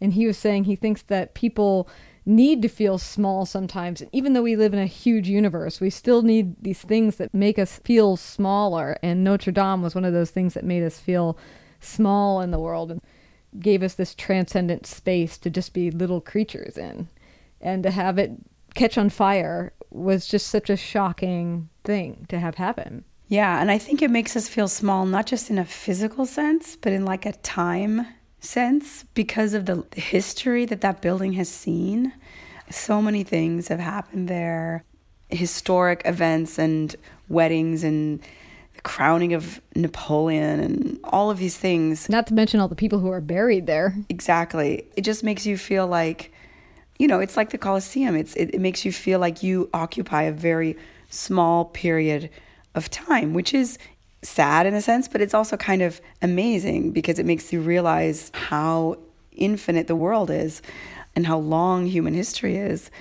And 0.01 0.13
he 0.13 0.27
was 0.27 0.38
saying 0.38 0.66
he 0.66 0.75
thinks 0.75 1.01
that 1.04 1.33
people 1.33 1.88
need 2.25 2.62
to 2.62 2.68
feel 2.68 2.98
small 2.98 3.45
sometimes. 3.45 4.01
And 4.01 4.10
Even 4.12 4.33
though 4.33 4.42
we 4.42 4.56
live 4.56 4.73
in 4.73 4.80
a 4.80 4.88
huge 4.88 5.30
universe, 5.30 5.80
we 5.80 5.90
still 5.90 6.21
need 6.23 6.56
these 6.61 6.81
things 6.81 7.18
that 7.18 7.33
make 7.33 7.59
us 7.59 7.80
feel 7.80 8.18
smaller. 8.18 8.97
And 9.04 9.23
Notre 9.23 9.52
Dame 9.52 9.81
was 9.81 9.95
one 9.95 10.06
of 10.06 10.14
those 10.14 10.31
things 10.31 10.56
that 10.56 10.66
made 10.66 10.83
us 10.83 10.99
feel 10.99 11.38
small 11.80 12.42
in 12.42 12.52
the 12.52 12.59
world. 12.59 12.92
And 12.92 13.02
gave 13.59 13.83
us 13.83 13.94
this 13.95 14.16
transcendent 14.16 14.85
space 14.85 15.38
to 15.40 15.50
just 15.50 15.74
be 15.74 15.92
little 15.92 16.21
creatures 16.21 16.78
in. 16.78 17.07
And 17.62 17.83
to 17.83 17.92
have 17.92 18.18
it 18.18 18.31
catch 18.74 18.97
on 18.97 19.09
fire 19.09 19.74
was 19.90 20.28
just 20.28 20.47
such 20.47 20.69
a 20.69 20.78
shocking 20.78 21.69
thing 21.83 22.26
to 22.30 22.40
have 22.40 22.56
happen. 22.56 23.06
Yeah, 23.28 23.59
and 23.59 23.71
I 23.71 23.78
think 23.78 24.02
it 24.02 24.12
makes 24.12 24.35
us 24.35 24.47
feel 24.47 24.68
small, 24.68 25.06
not 25.06 25.26
just 25.26 25.50
in 25.50 25.57
a 25.57 25.66
physical 25.66 26.26
sense, 26.26 26.76
but 26.76 26.94
in 26.94 27.06
like 27.06 27.26
a 27.26 27.31
time 27.33 28.06
sense 28.40 29.04
because 29.14 29.54
of 29.54 29.66
the 29.66 29.83
history 29.95 30.66
that 30.66 30.81
that 30.81 31.02
building 31.02 31.33
has 31.33 31.50
seen. 31.50 32.14
So 32.69 33.02
many 33.02 33.24
things 33.24 33.69
have 33.69 33.80
happened 33.80 34.28
there 34.28 34.83
historic 35.30 36.04
events 36.06 36.59
and 36.59 36.95
weddings 37.28 37.83
and 37.83 38.21
crowning 38.85 39.33
of 39.33 39.59
Napoleon 39.75 40.59
and 40.59 40.99
all 41.04 41.31
of 41.31 41.39
these 41.39 41.57
things. 41.57 42.07
Not 42.07 42.27
to 42.27 42.33
mention 42.33 42.59
all 42.59 42.68
the 42.68 42.75
people 42.75 42.99
who 42.99 43.09
are 43.09 43.19
buried 43.19 43.65
there. 43.65 43.95
Exactly. 44.07 44.85
It 44.95 45.01
just 45.01 45.23
makes 45.23 45.45
you 45.45 45.57
feel 45.57 45.87
like, 45.87 46.31
you 46.99 47.07
know, 47.07 47.19
it's 47.19 47.35
like 47.35 47.49
the 47.49 47.57
Colosseum. 47.57 48.15
It's 48.15 48.35
it, 48.35 48.54
it 48.54 48.61
makes 48.61 48.85
you 48.85 48.94
feel 48.94 49.19
like 49.19 49.44
you 49.44 49.69
occupy 49.73 50.23
a 50.23 50.31
very 50.31 50.77
small 51.09 51.65
period 51.65 52.30
of 52.75 52.89
time, 52.92 53.33
which 53.33 53.54
is 53.54 53.80
sad 54.21 54.68
in 54.68 54.75
a 54.75 54.81
sense, 54.81 55.07
but 55.07 55.19
it's 55.19 55.33
also 55.33 55.57
kind 55.57 55.81
of 55.81 55.99
amazing 56.21 56.92
because 56.92 57.18
it 57.18 57.25
makes 57.25 57.51
you 57.51 57.61
realize 57.61 58.31
how 58.33 58.97
infinite 59.31 59.87
the 59.87 59.95
world 59.95 60.30
is 60.30 60.61
and 61.15 61.25
how 61.25 61.39
long 61.39 61.87
human 61.87 62.13
history 62.13 62.56
is. 62.56 62.92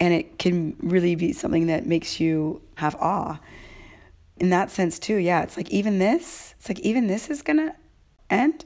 And 0.00 0.14
it 0.14 0.38
can 0.38 0.74
really 0.80 1.16
be 1.16 1.32
something 1.34 1.66
that 1.66 1.86
makes 1.86 2.18
you 2.18 2.62
have 2.76 2.96
awe 2.96 3.38
in 4.40 4.50
that 4.50 4.70
sense 4.70 4.98
too 4.98 5.16
yeah 5.16 5.42
it's 5.42 5.56
like 5.56 5.70
even 5.70 5.98
this 5.98 6.54
it's 6.58 6.68
like 6.68 6.80
even 6.80 7.06
this 7.06 7.30
is 7.30 7.42
gonna 7.42 7.74
end. 8.30 8.64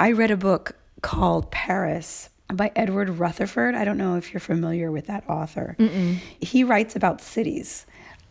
I 0.00 0.12
read 0.12 0.30
a 0.30 0.36
book 0.36 0.76
called 1.02 1.50
paris 1.50 2.30
by 2.52 2.72
edward 2.74 3.08
rutherfurd. 3.10 3.74
I 3.74 3.84
don't 3.84 3.98
know 3.98 4.16
if 4.16 4.32
you're 4.32 4.40
familiar 4.40 4.90
with 4.90 5.06
that 5.06 5.28
author. 5.28 5.76
Mm-mm. 5.78 6.16
he 6.40 6.64
writes 6.64 6.96
about 6.96 7.20
cities. 7.20 7.86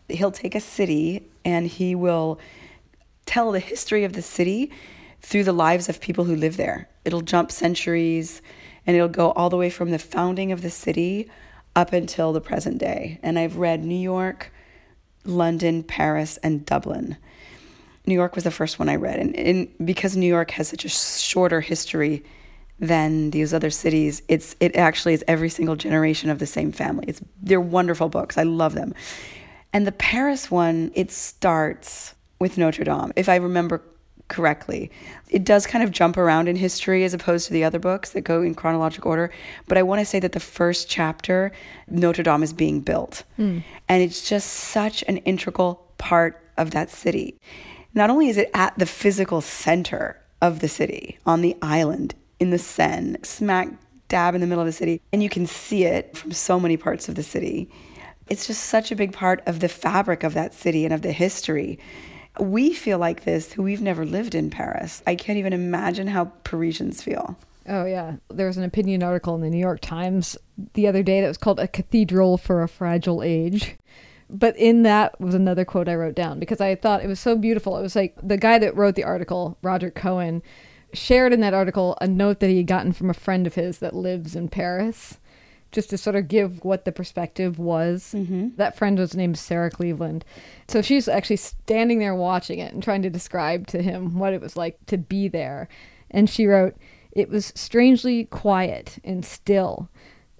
He'll 0.08 0.32
take 0.32 0.54
a 0.54 0.60
city 0.60 1.28
and 1.44 1.66
he 1.66 1.94
will 1.94 2.40
tell 3.26 3.52
the 3.52 3.60
history 3.60 4.04
of 4.04 4.14
the 4.14 4.22
city 4.22 4.72
through 5.20 5.44
the 5.44 5.52
lives 5.52 5.88
of 5.88 6.00
people 6.00 6.24
who 6.24 6.34
live 6.34 6.56
there. 6.56 6.88
It'll 7.04 7.20
jump 7.20 7.52
centuries 7.52 8.40
and 8.86 8.96
it'll 8.96 9.08
go 9.08 9.32
all 9.32 9.50
the 9.50 9.56
way 9.56 9.70
from 9.70 9.90
the 9.90 9.98
founding 9.98 10.50
of 10.50 10.62
the 10.62 10.70
city 10.70 11.30
up 11.76 11.92
until 11.92 12.32
the 12.32 12.40
present 12.40 12.78
day. 12.78 13.20
And 13.22 13.38
I've 13.38 13.56
read 13.56 13.84
New 13.84 13.98
York, 13.98 14.50
London, 15.28 15.82
Paris, 15.82 16.38
and 16.38 16.64
Dublin. 16.66 17.16
New 18.06 18.14
York 18.14 18.34
was 18.34 18.44
the 18.44 18.50
first 18.50 18.78
one 18.78 18.88
I 18.88 18.96
read, 18.96 19.18
and, 19.18 19.36
and 19.36 19.68
because 19.84 20.16
New 20.16 20.26
York 20.26 20.50
has 20.52 20.68
such 20.68 20.84
a 20.84 20.88
shorter 20.88 21.60
history 21.60 22.24
than 22.80 23.30
these 23.30 23.52
other 23.52 23.70
cities, 23.70 24.22
it's 24.28 24.56
it 24.60 24.76
actually 24.76 25.12
is 25.12 25.24
every 25.28 25.50
single 25.50 25.76
generation 25.76 26.30
of 26.30 26.38
the 26.38 26.46
same 26.46 26.72
family. 26.72 27.04
It's 27.06 27.20
they're 27.42 27.60
wonderful 27.60 28.08
books. 28.08 28.38
I 28.38 28.44
love 28.44 28.74
them. 28.74 28.94
And 29.72 29.86
the 29.86 29.92
Paris 29.92 30.50
one, 30.50 30.90
it 30.94 31.10
starts 31.10 32.14
with 32.38 32.56
Notre 32.56 32.84
Dame, 32.84 33.12
if 33.16 33.28
I 33.28 33.36
remember 33.36 33.82
correctly. 34.28 34.90
It 35.28 35.44
does 35.44 35.66
kind 35.66 35.82
of 35.82 35.90
jump 35.90 36.16
around 36.16 36.48
in 36.48 36.56
history 36.56 37.04
as 37.04 37.14
opposed 37.14 37.46
to 37.46 37.52
the 37.52 37.64
other 37.64 37.78
books 37.78 38.10
that 38.10 38.22
go 38.22 38.42
in 38.42 38.54
chronological 38.54 39.10
order. 39.10 39.30
But 39.66 39.78
I 39.78 39.82
want 39.82 40.00
to 40.00 40.04
say 40.04 40.20
that 40.20 40.32
the 40.32 40.40
first 40.40 40.88
chapter, 40.88 41.52
Notre 41.88 42.22
Dame 42.22 42.42
is 42.42 42.52
being 42.52 42.80
built. 42.80 43.24
Mm. 43.38 43.62
And 43.88 44.02
it's 44.02 44.28
just 44.28 44.50
such 44.50 45.02
an 45.08 45.18
integral 45.18 45.86
part 45.98 46.42
of 46.56 46.70
that 46.72 46.90
city. 46.90 47.38
Not 47.94 48.10
only 48.10 48.28
is 48.28 48.36
it 48.36 48.50
at 48.54 48.78
the 48.78 48.86
physical 48.86 49.40
center 49.40 50.20
of 50.40 50.60
the 50.60 50.68
city, 50.68 51.18
on 51.26 51.40
the 51.40 51.56
island, 51.62 52.14
in 52.38 52.50
the 52.50 52.58
Seine, 52.58 53.16
smack 53.22 53.68
dab 54.08 54.34
in 54.34 54.40
the 54.40 54.46
middle 54.46 54.62
of 54.62 54.66
the 54.66 54.72
city, 54.72 55.00
and 55.12 55.22
you 55.22 55.28
can 55.28 55.46
see 55.46 55.84
it 55.84 56.16
from 56.16 56.32
so 56.32 56.60
many 56.60 56.76
parts 56.76 57.08
of 57.08 57.14
the 57.14 57.22
city. 57.22 57.70
It's 58.28 58.46
just 58.46 58.64
such 58.64 58.92
a 58.92 58.96
big 58.96 59.12
part 59.12 59.42
of 59.46 59.60
the 59.60 59.68
fabric 59.68 60.22
of 60.22 60.34
that 60.34 60.54
city 60.54 60.84
and 60.84 60.92
of 60.92 61.02
the 61.02 61.12
history. 61.12 61.78
We 62.38 62.72
feel 62.72 62.98
like 62.98 63.24
this 63.24 63.52
who 63.52 63.62
we've 63.62 63.82
never 63.82 64.04
lived 64.04 64.34
in 64.34 64.50
Paris. 64.50 65.02
I 65.06 65.14
can't 65.14 65.38
even 65.38 65.52
imagine 65.52 66.06
how 66.06 66.32
Parisians 66.44 67.02
feel. 67.02 67.36
Oh, 67.66 67.84
yeah. 67.84 68.16
There 68.28 68.46
was 68.46 68.56
an 68.56 68.64
opinion 68.64 69.02
article 69.02 69.34
in 69.34 69.42
the 69.42 69.50
New 69.50 69.58
York 69.58 69.80
Times 69.80 70.38
the 70.74 70.86
other 70.86 71.02
day 71.02 71.20
that 71.20 71.28
was 71.28 71.36
called 71.36 71.60
A 71.60 71.68
Cathedral 71.68 72.38
for 72.38 72.62
a 72.62 72.68
Fragile 72.68 73.22
Age. 73.22 73.76
But 74.30 74.56
in 74.56 74.82
that 74.82 75.18
was 75.20 75.34
another 75.34 75.64
quote 75.64 75.88
I 75.88 75.94
wrote 75.94 76.14
down 76.14 76.38
because 76.38 76.60
I 76.60 76.74
thought 76.74 77.02
it 77.02 77.08
was 77.08 77.20
so 77.20 77.36
beautiful. 77.36 77.76
It 77.78 77.82
was 77.82 77.96
like 77.96 78.14
the 78.22 78.36
guy 78.36 78.58
that 78.58 78.76
wrote 78.76 78.94
the 78.94 79.04
article, 79.04 79.56
Roger 79.62 79.90
Cohen, 79.90 80.42
shared 80.92 81.32
in 81.32 81.40
that 81.40 81.54
article 81.54 81.96
a 82.00 82.06
note 82.06 82.40
that 82.40 82.50
he 82.50 82.58
had 82.58 82.66
gotten 82.66 82.92
from 82.92 83.10
a 83.10 83.14
friend 83.14 83.46
of 83.46 83.54
his 83.54 83.78
that 83.78 83.94
lives 83.94 84.36
in 84.36 84.48
Paris, 84.48 85.18
just 85.70 85.90
to 85.90 85.98
sort 85.98 86.16
of 86.16 86.28
give 86.28 86.64
what 86.64 86.84
the 86.84 86.92
perspective 86.92 87.58
was. 87.58 88.12
Mm-hmm. 88.16 88.50
That 88.56 88.76
friend 88.76 88.98
was 88.98 89.14
named 89.14 89.38
Sarah 89.38 89.70
Cleveland. 89.70 90.24
So 90.68 90.82
she's 90.82 91.08
actually 91.08 91.36
standing 91.36 91.98
there 91.98 92.14
watching 92.14 92.58
it 92.58 92.72
and 92.72 92.82
trying 92.82 93.02
to 93.02 93.10
describe 93.10 93.66
to 93.68 93.82
him 93.82 94.18
what 94.18 94.32
it 94.32 94.40
was 94.40 94.56
like 94.56 94.78
to 94.86 94.96
be 94.96 95.28
there. 95.28 95.68
And 96.10 96.28
she 96.28 96.46
wrote, 96.46 96.74
It 97.12 97.28
was 97.28 97.52
strangely 97.54 98.24
quiet 98.24 98.98
and 99.04 99.24
still, 99.24 99.88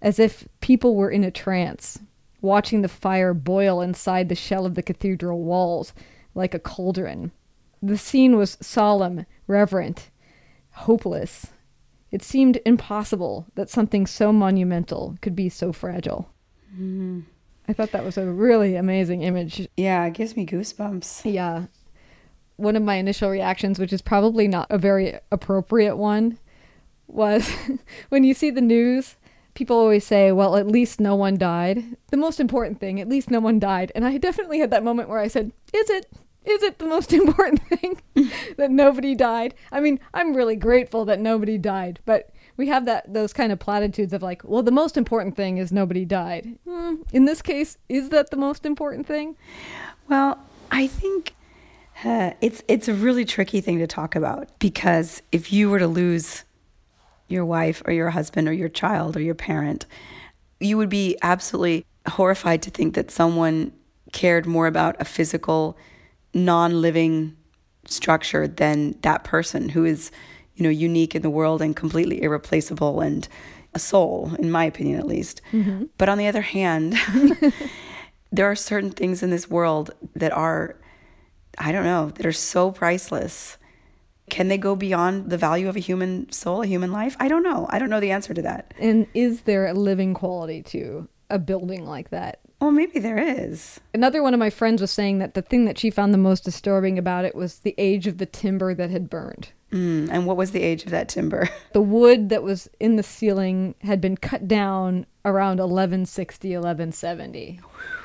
as 0.00 0.18
if 0.18 0.48
people 0.60 0.96
were 0.96 1.10
in 1.10 1.24
a 1.24 1.30
trance 1.30 1.98
watching 2.40 2.82
the 2.82 2.88
fire 2.88 3.34
boil 3.34 3.80
inside 3.80 4.28
the 4.28 4.34
shell 4.34 4.64
of 4.64 4.74
the 4.74 4.82
cathedral 4.82 5.42
walls 5.42 5.92
like 6.34 6.54
a 6.54 6.58
cauldron. 6.58 7.32
The 7.82 7.98
scene 7.98 8.36
was 8.36 8.56
solemn, 8.60 9.26
reverent, 9.46 10.10
hopeless. 10.70 11.46
It 12.10 12.22
seemed 12.22 12.60
impossible 12.64 13.46
that 13.54 13.70
something 13.70 14.06
so 14.06 14.32
monumental 14.32 15.16
could 15.20 15.36
be 15.36 15.48
so 15.48 15.72
fragile. 15.72 16.30
Mm. 16.76 17.24
I 17.66 17.72
thought 17.72 17.92
that 17.92 18.04
was 18.04 18.16
a 18.16 18.26
really 18.26 18.76
amazing 18.76 19.22
image. 19.22 19.68
Yeah, 19.76 20.06
it 20.06 20.14
gives 20.14 20.36
me 20.36 20.46
goosebumps. 20.46 21.30
Yeah. 21.30 21.66
One 22.56 22.76
of 22.76 22.82
my 22.82 22.94
initial 22.94 23.30
reactions, 23.30 23.78
which 23.78 23.92
is 23.92 24.02
probably 24.02 24.48
not 24.48 24.66
a 24.70 24.78
very 24.78 25.18
appropriate 25.30 25.96
one, 25.96 26.38
was 27.06 27.50
when 28.08 28.24
you 28.24 28.34
see 28.34 28.50
the 28.50 28.60
news 28.60 29.16
people 29.58 29.76
always 29.76 30.06
say, 30.06 30.30
well, 30.30 30.56
at 30.56 30.68
least 30.68 31.00
no 31.00 31.16
one 31.16 31.36
died. 31.36 31.82
The 32.12 32.16
most 32.16 32.38
important 32.38 32.78
thing, 32.78 33.00
at 33.00 33.08
least 33.08 33.28
no 33.28 33.40
one 33.40 33.58
died. 33.58 33.90
And 33.92 34.04
I 34.04 34.16
definitely 34.16 34.60
had 34.60 34.70
that 34.70 34.84
moment 34.84 35.08
where 35.08 35.18
I 35.18 35.26
said, 35.26 35.50
is 35.74 35.90
it? 35.90 36.06
Is 36.48 36.62
it 36.62 36.78
the 36.78 36.86
most 36.86 37.12
important 37.20 37.62
thing 37.68 38.00
that 38.56 38.70
nobody 38.70 39.14
died? 39.14 39.54
I 39.70 39.80
mean, 39.80 40.00
I'm 40.14 40.34
really 40.34 40.56
grateful 40.56 41.04
that 41.06 41.20
nobody 41.20 41.58
died, 41.58 42.00
but 42.04 42.30
we 42.56 42.68
have 42.68 42.86
that 42.86 43.12
those 43.12 43.32
kind 43.32 43.52
of 43.52 43.58
platitudes 43.58 44.12
of 44.12 44.22
like, 44.22 44.42
well, 44.44 44.62
the 44.62 44.70
most 44.72 44.96
important 44.96 45.36
thing 45.36 45.58
is 45.58 45.72
nobody 45.72 46.04
died. 46.04 46.58
Hmm, 46.66 46.96
in 47.12 47.24
this 47.24 47.42
case, 47.42 47.78
is 47.88 48.08
that 48.10 48.30
the 48.30 48.36
most 48.36 48.66
important 48.66 49.06
thing? 49.06 49.36
Well, 50.08 50.38
I 50.70 50.86
think 50.86 51.34
uh, 52.04 52.32
it's 52.40 52.62
it's 52.68 52.88
a 52.88 52.94
really 52.94 53.24
tricky 53.24 53.60
thing 53.60 53.78
to 53.78 53.86
talk 53.86 54.16
about 54.16 54.58
because 54.58 55.22
if 55.32 55.52
you 55.52 55.70
were 55.70 55.78
to 55.78 55.86
lose 55.86 56.44
your 57.28 57.44
wife 57.44 57.82
or 57.86 57.92
your 57.92 58.10
husband 58.10 58.48
or 58.48 58.52
your 58.52 58.68
child 58.68 59.16
or 59.16 59.20
your 59.20 59.34
parent, 59.34 59.86
you 60.60 60.76
would 60.76 60.88
be 60.88 61.16
absolutely 61.22 61.84
horrified 62.08 62.62
to 62.62 62.70
think 62.70 62.94
that 62.94 63.10
someone 63.10 63.72
cared 64.12 64.46
more 64.46 64.66
about 64.66 64.96
a 64.98 65.04
physical, 65.04 65.76
non 66.44 66.80
living 66.80 67.36
structure 67.86 68.46
than 68.46 68.98
that 69.02 69.24
person 69.24 69.68
who 69.68 69.84
is, 69.84 70.10
you 70.54 70.62
know, 70.62 70.70
unique 70.70 71.14
in 71.14 71.22
the 71.22 71.30
world 71.30 71.62
and 71.62 71.74
completely 71.74 72.22
irreplaceable 72.22 73.00
and 73.00 73.28
a 73.74 73.78
soul, 73.78 74.32
in 74.38 74.50
my 74.50 74.64
opinion 74.64 74.98
at 74.98 75.06
least. 75.06 75.40
Mm-hmm. 75.52 75.84
But 75.96 76.08
on 76.08 76.18
the 76.18 76.26
other 76.26 76.42
hand, 76.42 76.96
there 78.32 78.46
are 78.46 78.56
certain 78.56 78.90
things 78.90 79.22
in 79.22 79.30
this 79.30 79.48
world 79.48 79.90
that 80.16 80.32
are, 80.32 80.76
I 81.58 81.72
don't 81.72 81.84
know, 81.84 82.10
that 82.10 82.26
are 82.26 82.32
so 82.32 82.70
priceless 82.70 83.58
can 84.28 84.48
they 84.48 84.58
go 84.58 84.76
beyond 84.76 85.30
the 85.30 85.38
value 85.38 85.68
of 85.68 85.76
a 85.76 85.80
human 85.80 86.30
soul, 86.30 86.62
a 86.62 86.66
human 86.66 86.92
life? 86.92 87.16
I 87.18 87.28
don't 87.28 87.42
know. 87.42 87.66
I 87.70 87.78
don't 87.78 87.90
know 87.90 88.00
the 88.00 88.10
answer 88.10 88.34
to 88.34 88.42
that. 88.42 88.74
And 88.78 89.06
is 89.14 89.42
there 89.42 89.66
a 89.66 89.74
living 89.74 90.14
quality 90.14 90.62
to 90.64 91.08
a 91.30 91.38
building 91.38 91.86
like 91.86 92.10
that? 92.10 92.40
Well, 92.60 92.72
maybe 92.72 92.98
there 92.98 93.18
is. 93.18 93.80
Another 93.94 94.22
one 94.22 94.34
of 94.34 94.40
my 94.40 94.50
friends 94.50 94.80
was 94.80 94.90
saying 94.90 95.18
that 95.18 95.34
the 95.34 95.42
thing 95.42 95.64
that 95.66 95.78
she 95.78 95.90
found 95.90 96.12
the 96.12 96.18
most 96.18 96.44
disturbing 96.44 96.98
about 96.98 97.24
it 97.24 97.34
was 97.34 97.60
the 97.60 97.74
age 97.78 98.06
of 98.06 98.18
the 98.18 98.26
timber 98.26 98.74
that 98.74 98.90
had 98.90 99.08
burned. 99.08 99.50
Mm, 99.72 100.08
and 100.10 100.26
what 100.26 100.36
was 100.36 100.50
the 100.52 100.62
age 100.62 100.84
of 100.84 100.90
that 100.90 101.08
timber? 101.08 101.48
The 101.72 101.82
wood 101.82 102.30
that 102.30 102.42
was 102.42 102.68
in 102.80 102.96
the 102.96 103.02
ceiling 103.02 103.74
had 103.82 104.00
been 104.00 104.16
cut 104.16 104.48
down 104.48 105.06
around 105.24 105.58
1160, 105.58 106.48
1170 106.48 107.60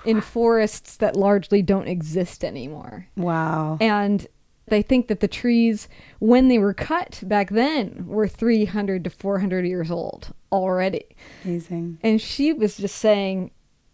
in 0.05 0.21
forests 0.21 0.97
that 0.97 1.15
largely 1.15 1.61
don't 1.61 1.87
exist 1.87 2.43
anymore. 2.43 3.07
Wow. 3.15 3.77
And 3.79 4.27
they 4.67 4.81
think 4.81 5.07
that 5.07 5.21
the 5.21 5.27
trees, 5.27 5.87
when 6.19 6.49
they 6.49 6.59
were 6.59 6.73
cut 6.73 7.23
back 7.25 7.49
then, 7.49 8.05
were 8.07 8.27
300 8.27 9.05
to 9.05 9.09
400 9.09 9.65
years 9.65 9.89
old 9.89 10.33
already. 10.51 11.05
Amazing. 11.45 11.99
And 12.03 12.21
she 12.21 12.53
was 12.53 12.77
just 12.77 12.97
saying 12.97 13.51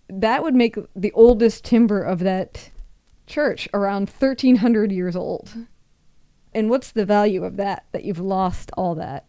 that 0.09 0.43
would 0.43 0.55
make 0.55 0.75
the 0.95 1.11
oldest 1.13 1.63
timber 1.63 2.01
of 2.01 2.19
that 2.19 2.71
church 3.27 3.69
around 3.73 4.09
1300 4.09 4.91
years 4.91 5.15
old. 5.15 5.55
And 6.53 6.69
what's 6.69 6.91
the 6.91 7.05
value 7.05 7.43
of 7.43 7.57
that, 7.57 7.85
that 7.91 8.03
you've 8.03 8.19
lost 8.19 8.71
all 8.75 8.95
that? 8.95 9.25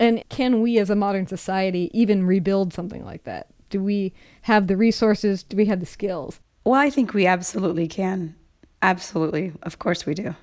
And 0.00 0.22
can 0.28 0.60
we 0.60 0.78
as 0.78 0.90
a 0.90 0.96
modern 0.96 1.26
society 1.26 1.90
even 1.92 2.26
rebuild 2.26 2.72
something 2.72 3.04
like 3.04 3.24
that? 3.24 3.48
Do 3.70 3.82
we 3.82 4.12
have 4.42 4.66
the 4.66 4.76
resources? 4.76 5.42
Do 5.42 5.56
we 5.56 5.66
have 5.66 5.80
the 5.80 5.86
skills? 5.86 6.40
Well, 6.64 6.80
I 6.80 6.90
think 6.90 7.14
we 7.14 7.26
absolutely 7.26 7.88
can. 7.88 8.34
Absolutely. 8.82 9.52
Of 9.62 9.78
course 9.78 10.06
we 10.06 10.14
do. 10.14 10.34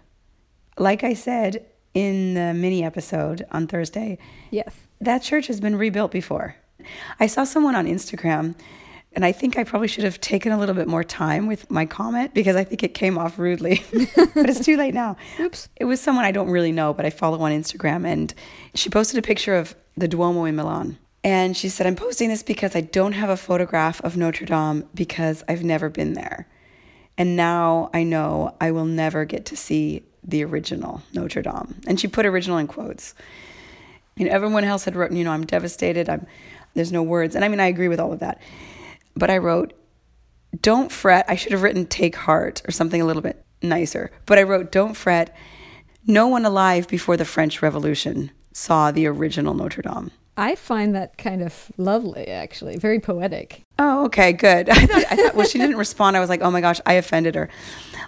Like 0.77 1.03
I 1.03 1.13
said 1.13 1.65
in 1.93 2.33
the 2.33 2.53
mini 2.53 2.83
episode 2.83 3.45
on 3.51 3.67
Thursday, 3.67 4.17
yes. 4.51 4.73
That 5.01 5.21
church 5.21 5.47
has 5.47 5.59
been 5.59 5.75
rebuilt 5.75 6.11
before. 6.11 6.55
I 7.19 7.27
saw 7.27 7.43
someone 7.43 7.75
on 7.75 7.85
Instagram 7.85 8.55
and 9.15 9.23
I 9.25 9.31
think 9.31 9.57
I 9.57 9.63
probably 9.63 9.87
should 9.87 10.03
have 10.03 10.19
taken 10.19 10.51
a 10.51 10.59
little 10.59 10.75
bit 10.75 10.87
more 10.87 11.03
time 11.03 11.47
with 11.47 11.69
my 11.71 11.85
comment 11.85 12.33
because 12.33 12.55
I 12.55 12.63
think 12.63 12.83
it 12.83 12.93
came 12.93 13.17
off 13.17 13.39
rudely. 13.39 13.83
but 14.15 14.49
it's 14.49 14.63
too 14.63 14.77
late 14.77 14.93
now. 14.93 15.15
Oops. 15.39 15.69
It 15.77 15.85
was 15.85 16.01
someone 16.01 16.25
I 16.25 16.31
don't 16.31 16.49
really 16.49 16.71
know, 16.71 16.93
but 16.93 17.05
I 17.05 17.09
follow 17.09 17.39
on 17.41 17.51
Instagram 17.51 18.05
and 18.05 18.33
she 18.73 18.89
posted 18.89 19.17
a 19.17 19.21
picture 19.21 19.55
of 19.55 19.75
the 19.95 20.07
Duomo 20.07 20.43
in 20.45 20.55
Milan. 20.55 20.97
And 21.23 21.57
she 21.57 21.69
said, 21.69 21.87
I'm 21.87 21.95
posting 21.95 22.29
this 22.29 22.43
because 22.43 22.75
I 22.75 22.81
don't 22.81 23.13
have 23.13 23.29
a 23.29 23.37
photograph 23.37 23.99
of 24.01 24.15
Notre 24.17 24.45
Dame 24.45 24.87
because 24.93 25.43
I've 25.47 25.63
never 25.63 25.89
been 25.89 26.13
there. 26.13 26.47
And 27.17 27.35
now 27.35 27.89
I 27.93 28.03
know 28.03 28.55
I 28.59 28.71
will 28.71 28.85
never 28.85 29.25
get 29.25 29.45
to 29.47 29.57
see 29.57 30.03
the 30.23 30.43
original 30.43 31.01
Notre 31.13 31.41
Dame. 31.41 31.81
And 31.87 31.99
she 31.99 32.07
put 32.07 32.25
original 32.25 32.57
in 32.57 32.67
quotes. 32.67 33.15
You 34.17 34.25
know, 34.25 34.31
everyone 34.31 34.63
else 34.63 34.85
had 34.85 34.95
written, 34.95 35.17
you 35.17 35.23
know, 35.23 35.31
I'm 35.31 35.45
devastated. 35.45 36.09
I'm 36.09 36.27
there's 36.75 36.91
no 36.91 37.01
words. 37.01 37.35
And 37.35 37.43
I 37.43 37.47
mean, 37.47 37.59
I 37.59 37.67
agree 37.67 37.87
with 37.87 37.99
all 37.99 38.13
of 38.13 38.19
that. 38.19 38.39
But 39.15 39.29
I 39.29 39.37
wrote, 39.37 39.73
don't 40.61 40.91
fret. 40.91 41.25
I 41.27 41.35
should 41.35 41.51
have 41.51 41.61
written 41.61 41.85
take 41.85 42.15
heart 42.15 42.61
or 42.67 42.71
something 42.71 43.01
a 43.01 43.05
little 43.05 43.21
bit 43.21 43.43
nicer. 43.61 44.11
But 44.25 44.37
I 44.37 44.43
wrote, 44.43 44.71
don't 44.71 44.95
fret. 44.95 45.35
No 46.07 46.27
one 46.27 46.45
alive 46.45 46.87
before 46.87 47.17
the 47.17 47.25
French 47.25 47.61
Revolution 47.61 48.31
saw 48.53 48.91
the 48.91 49.07
original 49.07 49.53
Notre 49.53 49.81
Dame. 49.81 50.11
I 50.37 50.55
find 50.55 50.95
that 50.95 51.17
kind 51.17 51.41
of 51.41 51.71
lovely, 51.77 52.27
actually, 52.27 52.77
very 52.77 52.99
poetic. 52.99 53.61
Oh, 53.79 54.05
okay, 54.05 54.33
good. 54.33 54.69
I 54.69 54.85
thought, 54.85 55.05
I 55.09 55.15
thought, 55.15 55.35
well, 55.35 55.47
she 55.47 55.57
didn't 55.57 55.77
respond. 55.77 56.17
I 56.17 56.19
was 56.19 56.29
like, 56.29 56.41
oh 56.41 56.51
my 56.51 56.59
gosh, 56.59 56.81
I 56.85 56.93
offended 56.93 57.35
her. 57.35 57.49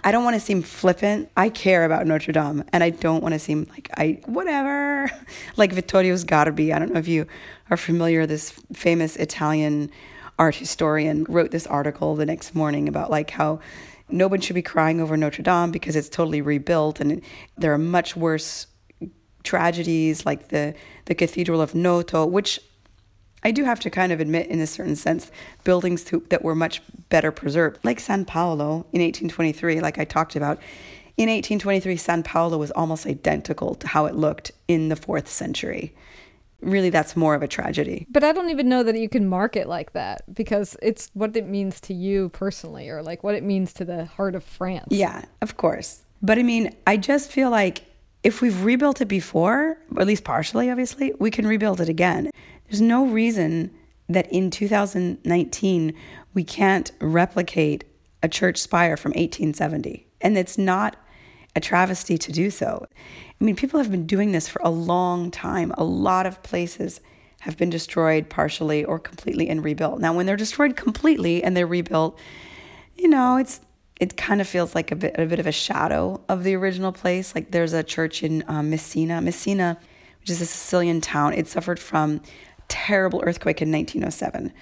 I 0.04 0.12
don't 0.12 0.24
want 0.24 0.34
to 0.34 0.40
seem 0.40 0.62
flippant. 0.62 1.30
I 1.36 1.48
care 1.48 1.84
about 1.84 2.06
Notre 2.06 2.32
Dame, 2.32 2.64
and 2.72 2.84
I 2.84 2.90
don't 2.90 3.22
want 3.22 3.32
to 3.32 3.38
seem 3.38 3.66
like 3.70 3.90
I 3.96 4.20
whatever, 4.26 5.10
like 5.56 5.72
Vittorio 5.72 6.14
Sgarbi. 6.14 6.74
I 6.74 6.78
don't 6.78 6.92
know 6.92 7.00
if 7.00 7.08
you 7.08 7.26
are 7.70 7.76
familiar. 7.78 8.20
With 8.20 8.30
this 8.30 8.50
famous 8.74 9.16
Italian 9.16 9.90
art 10.38 10.54
historian 10.54 11.24
wrote 11.28 11.50
this 11.50 11.66
article 11.66 12.14
the 12.14 12.26
next 12.26 12.54
morning 12.54 12.88
about 12.88 13.10
like 13.10 13.30
how 13.30 13.60
no 14.10 14.26
one 14.26 14.40
should 14.40 14.54
be 14.54 14.62
crying 14.62 15.00
over 15.00 15.16
Notre 15.16 15.42
Dame 15.42 15.70
because 15.70 15.96
it's 15.96 16.08
totally 16.08 16.40
rebuilt, 16.40 17.00
and 17.00 17.20
there 17.56 17.72
are 17.72 17.78
much 17.78 18.16
worse 18.16 18.66
tragedies 19.42 20.24
like 20.26 20.48
the 20.48 20.74
the 21.06 21.14
Cathedral 21.14 21.60
of 21.60 21.74
Noto, 21.74 22.24
which 22.24 22.60
I 23.42 23.50
do 23.50 23.64
have 23.64 23.80
to 23.80 23.90
kind 23.90 24.12
of 24.12 24.20
admit, 24.20 24.48
in 24.48 24.60
a 24.60 24.66
certain 24.66 24.96
sense, 24.96 25.30
buildings 25.62 26.02
to, 26.04 26.24
that 26.30 26.42
were 26.42 26.56
much 26.56 26.82
better 27.08 27.30
preserved, 27.30 27.78
like 27.84 28.00
San 28.00 28.24
Paolo 28.24 28.86
in 28.92 29.00
1823, 29.00 29.80
like 29.80 29.98
I 29.98 30.04
talked 30.04 30.34
about. 30.34 30.58
In 31.16 31.28
1823, 31.28 31.96
San 31.96 32.22
Paolo 32.22 32.58
was 32.58 32.70
almost 32.72 33.06
identical 33.06 33.74
to 33.76 33.86
how 33.86 34.06
it 34.06 34.14
looked 34.14 34.50
in 34.66 34.88
the 34.88 34.96
fourth 34.96 35.28
century. 35.28 35.94
Really, 36.60 36.90
that's 36.90 37.16
more 37.16 37.34
of 37.34 37.42
a 37.42 37.48
tragedy. 37.48 38.06
But 38.10 38.24
I 38.24 38.32
don't 38.32 38.50
even 38.50 38.68
know 38.68 38.82
that 38.82 38.98
you 38.98 39.08
can 39.08 39.28
mark 39.28 39.54
it 39.54 39.68
like 39.68 39.92
that 39.92 40.22
because 40.34 40.76
it's 40.82 41.08
what 41.14 41.36
it 41.36 41.46
means 41.46 41.80
to 41.82 41.94
you 41.94 42.30
personally 42.30 42.88
or 42.88 43.02
like 43.02 43.22
what 43.22 43.36
it 43.36 43.44
means 43.44 43.72
to 43.74 43.84
the 43.84 44.06
heart 44.06 44.34
of 44.34 44.42
France. 44.42 44.88
Yeah, 44.90 45.24
of 45.40 45.56
course. 45.56 46.02
But 46.20 46.38
I 46.38 46.42
mean, 46.42 46.74
I 46.86 46.96
just 46.96 47.30
feel 47.30 47.50
like 47.50 47.84
if 48.24 48.42
we've 48.42 48.64
rebuilt 48.64 49.00
it 49.00 49.06
before, 49.06 49.78
or 49.94 50.00
at 50.00 50.06
least 50.06 50.24
partially, 50.24 50.68
obviously, 50.70 51.14
we 51.20 51.30
can 51.30 51.46
rebuild 51.46 51.80
it 51.80 51.88
again. 51.88 52.30
There's 52.68 52.80
no 52.80 53.06
reason 53.06 53.70
that 54.08 54.30
in 54.32 54.50
2019 54.50 55.94
we 56.34 56.44
can't 56.44 56.90
replicate 57.00 57.84
a 58.22 58.28
church 58.28 58.58
spire 58.58 58.96
from 58.96 59.10
1870. 59.10 60.06
And 60.20 60.36
it's 60.36 60.58
not 60.58 60.96
a 61.54 61.60
travesty 61.60 62.18
to 62.18 62.32
do 62.32 62.50
so. 62.50 62.86
I 63.40 63.44
mean, 63.44 63.56
people 63.56 63.78
have 63.78 63.90
been 63.90 64.06
doing 64.06 64.32
this 64.32 64.48
for 64.48 64.60
a 64.64 64.70
long 64.70 65.30
time. 65.30 65.72
A 65.78 65.84
lot 65.84 66.26
of 66.26 66.42
places 66.42 67.00
have 67.40 67.56
been 67.56 67.70
destroyed 67.70 68.28
partially 68.28 68.84
or 68.84 68.98
completely 68.98 69.48
and 69.48 69.62
rebuilt. 69.62 70.00
Now, 70.00 70.12
when 70.12 70.26
they're 70.26 70.36
destroyed 70.36 70.76
completely 70.76 71.42
and 71.44 71.56
they're 71.56 71.66
rebuilt, 71.66 72.18
you 72.96 73.08
know, 73.08 73.36
it's 73.36 73.60
it 74.00 74.16
kind 74.16 74.40
of 74.40 74.46
feels 74.46 74.74
like 74.76 74.92
a 74.92 74.96
bit 74.96 75.16
a 75.18 75.26
bit 75.26 75.40
of 75.40 75.46
a 75.46 75.52
shadow 75.52 76.20
of 76.28 76.44
the 76.44 76.54
original 76.54 76.92
place. 76.92 77.34
Like 77.34 77.50
there's 77.50 77.72
a 77.72 77.82
church 77.82 78.22
in 78.22 78.44
um, 78.48 78.70
Messina, 78.70 79.20
Messina, 79.20 79.78
which 80.20 80.30
is 80.30 80.40
a 80.40 80.46
Sicilian 80.46 81.00
town. 81.00 81.32
It 81.34 81.46
suffered 81.48 81.78
from 81.78 82.20
terrible 82.68 83.22
earthquake 83.24 83.62
in 83.62 83.72
1907 83.72 84.52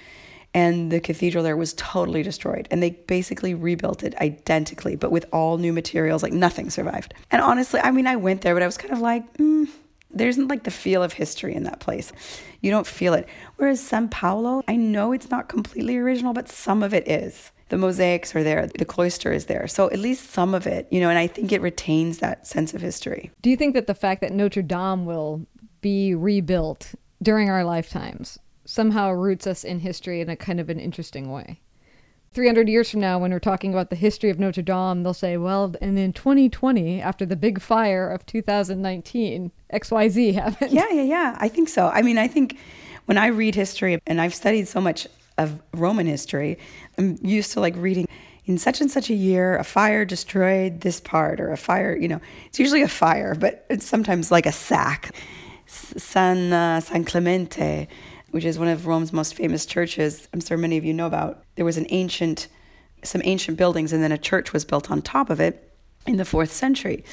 and 0.53 0.91
the 0.91 0.99
cathedral 0.99 1.43
there 1.43 1.57
was 1.57 1.73
totally 1.73 2.23
destroyed. 2.23 2.67
And 2.71 2.81
they 2.81 2.91
basically 2.91 3.53
rebuilt 3.53 4.03
it 4.03 4.15
identically 4.15 4.95
but 4.95 5.11
with 5.11 5.25
all 5.31 5.57
new 5.57 5.73
materials 5.73 6.23
like 6.23 6.33
nothing 6.33 6.69
survived. 6.69 7.13
And 7.31 7.41
honestly 7.41 7.79
i 7.81 7.91
mean 7.91 8.07
i 8.07 8.15
went 8.15 8.41
there 8.41 8.53
but 8.53 8.63
i 8.63 8.65
was 8.65 8.77
kind 8.77 8.93
of 8.93 8.99
like 8.99 9.31
mm, 9.37 9.67
there 10.09 10.29
isn't 10.29 10.47
like 10.47 10.63
the 10.63 10.71
feel 10.71 11.03
of 11.03 11.13
history 11.13 11.53
in 11.53 11.63
that 11.63 11.79
place. 11.79 12.11
You 12.61 12.71
don't 12.71 12.87
feel 12.87 13.13
it. 13.13 13.27
Whereas 13.57 13.79
san 13.81 14.09
paolo 14.09 14.63
i 14.67 14.75
know 14.75 15.11
it's 15.11 15.29
not 15.29 15.49
completely 15.49 15.97
original 15.97 16.33
but 16.33 16.49
some 16.49 16.83
of 16.83 16.93
it 16.93 17.07
is. 17.07 17.51
The 17.69 17.77
mosaics 17.77 18.33
are 18.33 18.43
there. 18.43 18.67
The 18.67 18.85
cloister 18.85 19.33
is 19.33 19.47
there. 19.47 19.67
So 19.67 19.91
at 19.91 19.99
least 19.99 20.29
some 20.31 20.53
of 20.53 20.65
it 20.65 20.87
you 20.91 20.99
know 20.99 21.09
and 21.09 21.19
i 21.19 21.27
think 21.27 21.51
it 21.51 21.61
retains 21.61 22.19
that 22.19 22.47
sense 22.47 22.73
of 22.73 22.81
history. 22.81 23.31
Do 23.41 23.49
you 23.49 23.57
think 23.57 23.73
that 23.75 23.87
the 23.87 23.95
fact 23.95 24.21
that 24.21 24.31
notre 24.31 24.63
dame 24.63 25.05
will 25.05 25.45
be 25.81 26.15
rebuilt 26.15 26.95
during 27.21 27.49
our 27.49 27.63
lifetimes 27.63 28.39
somehow 28.67 29.11
roots 29.11 29.47
us 29.47 29.63
in 29.63 29.79
history 29.79 30.21
in 30.21 30.29
a 30.29 30.35
kind 30.35 30.59
of 30.59 30.69
an 30.69 30.79
interesting 30.79 31.31
way. 31.31 31.61
300 32.33 32.67
years 32.67 32.91
from 32.91 32.99
now, 32.99 33.17
when 33.17 33.31
we're 33.31 33.39
talking 33.39 33.73
about 33.73 33.89
the 33.89 33.95
history 33.95 34.29
of 34.29 34.37
Notre 34.37 34.61
Dame, 34.61 35.01
they'll 35.01 35.13
say, 35.13 35.37
well, 35.37 35.73
and 35.81 35.97
in 35.97 36.13
2020, 36.13 37.01
after 37.01 37.25
the 37.25 37.37
big 37.37 37.61
fire 37.61 38.09
of 38.09 38.25
2019, 38.25 39.51
XYZ 39.73 40.33
happened. 40.35 40.71
Yeah, 40.71 40.89
yeah, 40.91 41.01
yeah. 41.01 41.37
I 41.39 41.47
think 41.47 41.69
so. 41.69 41.87
I 41.87 42.01
mean, 42.01 42.17
I 42.17 42.27
think 42.27 42.57
when 43.05 43.17
I 43.17 43.27
read 43.27 43.55
history, 43.55 43.99
and 44.05 44.19
I've 44.19 44.35
studied 44.35 44.67
so 44.67 44.81
much 44.81 45.07
of 45.37 45.61
Roman 45.73 46.05
history, 46.05 46.59
I'm 46.97 47.17
used 47.21 47.53
to 47.53 47.61
like 47.61 47.75
reading 47.77 48.07
in 48.45 48.57
such 48.57 48.81
and 48.81 48.91
such 48.91 49.09
a 49.09 49.13
year, 49.13 49.57
a 49.57 49.63
fire 49.63 50.05
destroyed 50.05 50.81
this 50.81 50.99
part, 50.99 51.39
or 51.39 51.51
a 51.51 51.57
fire, 51.57 51.95
you 51.95 52.07
know, 52.07 52.19
it's 52.45 52.59
usually 52.59 52.81
a 52.81 52.87
fire, 52.87 53.35
but 53.35 53.65
it's 53.69 53.85
sometimes 53.85 54.31
like 54.31 54.45
a 54.45 54.51
sack. 54.51 55.15
San 55.69 56.53
uh, 56.53 56.79
San 56.79 57.03
Clemente, 57.03 57.89
which 58.31 58.45
is 58.45 58.59
one 58.59 58.67
of 58.67 58.87
Rome's 58.87 59.13
most 59.13 59.35
famous 59.35 59.65
churches. 59.65 60.27
I'm 60.33 60.41
sure 60.41 60.57
many 60.57 60.77
of 60.77 60.85
you 60.85 60.93
know 60.93 61.07
about. 61.07 61.43
There 61.55 61.65
was 61.65 61.77
an 61.77 61.87
ancient, 61.89 62.47
some 63.03 63.21
ancient 63.23 63.57
buildings, 63.57 63.93
and 63.93 64.03
then 64.03 64.11
a 64.11 64.17
church 64.17 64.53
was 64.53 64.65
built 64.65 64.91
on 64.91 65.01
top 65.01 65.29
of 65.29 65.39
it 65.39 65.73
in 66.05 66.17
the 66.17 66.25
fourth 66.25 66.51
century, 66.51 67.03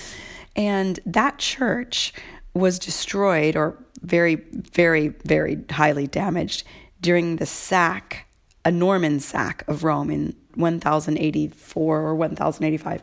and 0.57 1.01
that 1.07 1.39
church 1.39 2.13
was 2.55 2.79
destroyed 2.79 3.57
or 3.57 3.77
very, 4.03 4.37
very, 4.37 5.09
very 5.09 5.59
highly 5.71 6.07
damaged 6.07 6.65
during 7.01 7.37
the 7.37 7.47
sack, 7.47 8.27
a 8.65 8.71
Norman 8.71 9.21
sack 9.21 9.65
of 9.67 9.83
Rome 9.83 10.11
in 10.11 10.37
1084 10.55 12.01
or 12.01 12.15
1085. 12.15 13.03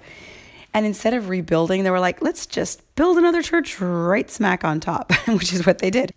And 0.74 0.86
instead 0.86 1.13
of 1.13 1.28
rebuilding, 1.28 1.84
they 1.84 1.91
were 1.91 2.00
like, 2.00 2.21
let's 2.21 2.45
just 2.45 2.95
build 2.95 3.17
another 3.17 3.41
church 3.41 3.80
right 3.82 4.30
smack 4.32 4.63
on 4.63 4.80
top, 4.80 5.12
which 5.28 5.54
is 5.54 5.65
what 5.65 5.80
they 5.80 5.89
did. 5.89 6.13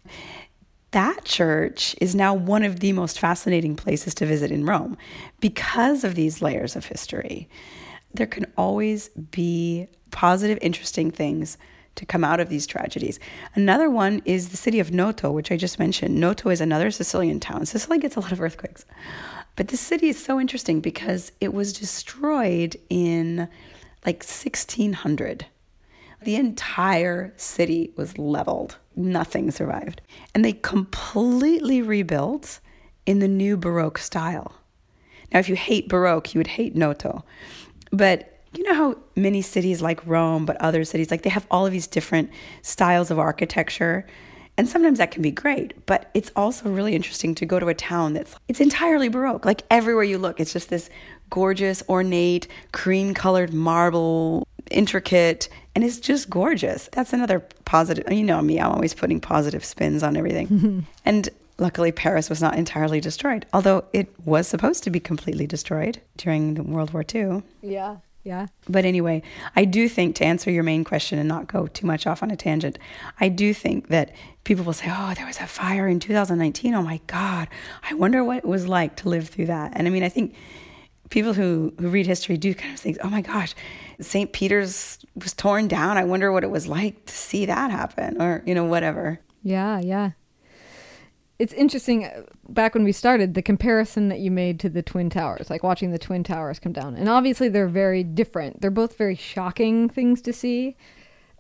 That 0.95 1.25
church 1.25 1.97
is 2.01 2.15
now 2.15 2.35
one 2.35 2.63
of 2.63 2.79
the 2.79 2.93
most 2.93 3.19
fascinating 3.19 3.75
places 3.75 4.15
to 4.15 4.27
visit 4.27 4.53
in 4.53 4.65
Rome 4.65 4.97
because 5.41 6.05
of 6.05 6.15
these 6.15 6.41
layers 6.41 6.77
of 6.77 6.87
history. 6.87 7.49
There 8.13 8.29
can 8.29 8.47
always 8.57 9.09
be 9.09 9.89
positive, 10.13 10.57
interesting 10.63 11.11
things 11.11 11.59
to 11.97 12.07
come 12.07 12.23
out 12.23 12.39
of 12.39 12.49
these 12.49 12.65
tragedies. 12.65 13.19
Another 13.57 13.91
one 13.91 14.23
is 14.25 14.51
the 14.51 14.57
city 14.57 14.79
of 14.79 14.93
Noto, 14.93 15.33
which 15.33 15.51
I 15.51 15.57
just 15.57 15.81
mentioned. 15.81 16.15
Noto 16.15 16.49
is 16.51 16.61
another 16.61 16.93
Sicilian 16.93 17.41
town. 17.41 17.67
Sicily 17.67 17.99
gets 17.99 18.15
a 18.15 18.21
lot 18.21 18.31
of 18.31 18.41
earthquakes. 18.41 18.85
But 19.57 19.69
this 19.69 19.81
city 19.81 20.11
is 20.11 20.25
so 20.25 20.39
interesting 20.39 20.81
because 20.81 21.33
it 21.41 21.53
was 21.53 21.73
destroyed 21.73 22.77
in 22.89 23.49
like 24.07 24.23
1600. 24.23 25.47
The 26.25 26.37
entire 26.37 27.33
city 27.37 27.93
was 27.97 28.19
leveled, 28.19 28.79
nothing 28.97 29.51
survived. 29.51 30.01
And 30.35 30.45
they 30.45 30.53
completely 30.53 31.83
rebuilt 31.83 32.61
in 33.07 33.19
the 33.19 33.29
new 33.29 33.57
Baroque 33.57 33.99
style. 33.99 34.55
Now, 35.33 35.41
if 35.41 35.49
you 35.49 35.57
hate 35.57 35.89
Baroque, 35.89 36.35
you 36.35 36.39
would 36.39 36.47
hate 36.47 36.75
Noto. 36.75 37.25
But 37.91 38.41
you 38.57 38.63
know 38.63 38.75
how 38.75 38.97
many 39.17 39.43
cities 39.43 39.83
like 39.83 40.07
Rome, 40.07 40.47
but 40.47 40.57
other 40.59 40.85
cities, 40.85 41.11
like 41.11 41.23
they 41.23 41.31
have 41.31 41.47
all 41.51 41.67
of 41.67 41.73
these 41.73 41.87
different 41.87 42.31
styles 42.63 43.11
of 43.11 43.19
architecture. 43.19 44.07
And 44.57 44.69
sometimes 44.69 44.99
that 44.99 45.11
can 45.11 45.23
be 45.23 45.33
great, 45.33 45.85
but 45.87 46.11
it's 46.15 46.31
also 46.37 46.71
really 46.71 46.95
interesting 46.95 47.35
to 47.37 47.47
go 47.47 47.59
to 47.59 47.67
a 47.67 47.75
town 47.75 48.13
that's 48.13 48.37
it's 48.47 48.61
entirely 48.61 49.09
baroque. 49.09 49.45
Like 49.45 49.63
everywhere 49.71 50.05
you 50.05 50.19
look, 50.19 50.39
it's 50.39 50.53
just 50.53 50.71
this 50.71 50.89
gorgeous, 51.31 51.83
ornate, 51.89 52.47
cream 52.71 53.15
colored 53.15 53.53
marble, 53.53 54.47
intricate, 54.71 55.49
and 55.75 55.85
it's 55.85 55.99
just 55.99 56.31
gorgeous. 56.31 56.89
That's 56.93 57.13
another 57.13 57.41
positive. 57.65 58.11
You 58.13 58.25
know 58.25 58.41
me, 58.41 58.61
I'm 58.61 58.73
always 58.73 58.95
putting 58.95 59.21
positive 59.21 59.65
spins 59.65 60.03
on 60.03 60.17
everything. 60.17 60.87
and 61.05 61.29
luckily, 61.59 61.93
Paris 61.93 62.29
was 62.29 62.41
not 62.41 62.57
entirely 62.57 63.01
destroyed, 63.01 63.47
although 63.53 63.85
it 63.93 64.09
was 64.25 64.47
supposed 64.47 64.85
to 64.85 64.91
be 64.91 65.01
completely 65.01 65.47
destroyed 65.47 66.01
during 66.17 66.55
the 66.55 66.63
World 66.63 66.93
War 66.93 67.05
II. 67.13 67.43
Yeah. 67.63 67.97
Yeah. 68.25 68.47
But 68.67 68.87
anyway, 68.87 69.23
I 69.55 69.67
do 69.67 69.87
think 69.87 70.17
to 70.17 70.25
answer 70.25 70.51
your 70.51 70.63
main 70.63 70.83
question 70.83 71.19
and 71.19 71.29
not 71.29 71.47
go 71.47 71.67
too 71.67 71.87
much 71.87 72.07
off 72.07 72.23
on 72.23 72.31
a 72.31 72.37
tangent, 72.37 72.79
I 73.21 73.29
do 73.29 73.53
think 73.53 73.89
that 73.89 74.15
people 74.45 74.65
will 74.65 74.73
say, 74.73 74.87
oh, 74.89 75.13
there 75.15 75.27
was 75.27 75.41
a 75.41 75.47
fire 75.47 75.87
in 75.87 76.01
2019. 76.01 76.75
Oh 76.75 76.83
my 76.83 77.01
God. 77.07 77.49
I 77.83 77.93
wonder 77.93 78.25
what 78.25 78.39
it 78.39 78.47
was 78.47 78.67
like 78.67 78.97
to 78.97 79.11
live 79.11 79.29
through 79.29 79.47
that. 79.47 79.73
And 79.75 79.87
I 79.87 79.91
mean, 79.91 80.03
I 80.03 80.09
think 80.09 80.35
people 81.11 81.35
who, 81.35 81.73
who 81.79 81.89
read 81.89 82.07
history 82.07 82.37
do 82.37 82.55
kind 82.55 82.75
of 82.75 82.81
think, 82.81 82.99
oh 83.03 83.11
my 83.11 83.21
gosh, 83.21 83.55
St. 84.01 84.33
Peter's 84.33 84.99
was 85.15 85.33
torn 85.33 85.69
down. 85.69 85.97
I 85.97 86.05
wonder 86.05 86.33
what 86.33 86.45
it 86.45 86.51
was 86.51 86.67
like 86.67 87.07
to 87.07 87.15
see 87.15 87.47
that 87.47 87.71
happen 87.71 88.21
or, 88.21 88.43
you 88.47 88.55
know, 88.55 88.65
whatever. 88.65 89.21
Yeah, 89.43 89.81
yeah. 89.81 90.13
It's 91.39 91.53
interesting. 91.53 92.05
Uh, 92.05 92.23
back 92.49 92.75
when 92.75 92.85
we 92.85 92.93
started, 92.93 93.35
the 93.35 93.43
comparison 93.43 94.09
that 94.09 94.21
you 94.21 94.31
made 94.31 94.61
to 94.61 94.69
the 94.69 94.83
Twin 94.83 95.11
Towers, 95.11 95.51
like 95.51 95.63
watching 95.63 95.91
the 95.91 95.99
Twin 95.99 96.25
Towers 96.25 96.59
come 96.59 96.73
down. 96.73 96.95
And 96.95 97.09
obviously, 97.09 97.49
they're 97.49 97.69
very 97.69 98.05
different. 98.05 98.61
They're 98.61 98.71
both 98.71 98.97
very 98.97 99.17
shocking 99.17 99.89
things 99.89 100.23
to 100.23 100.33
see. 100.33 100.77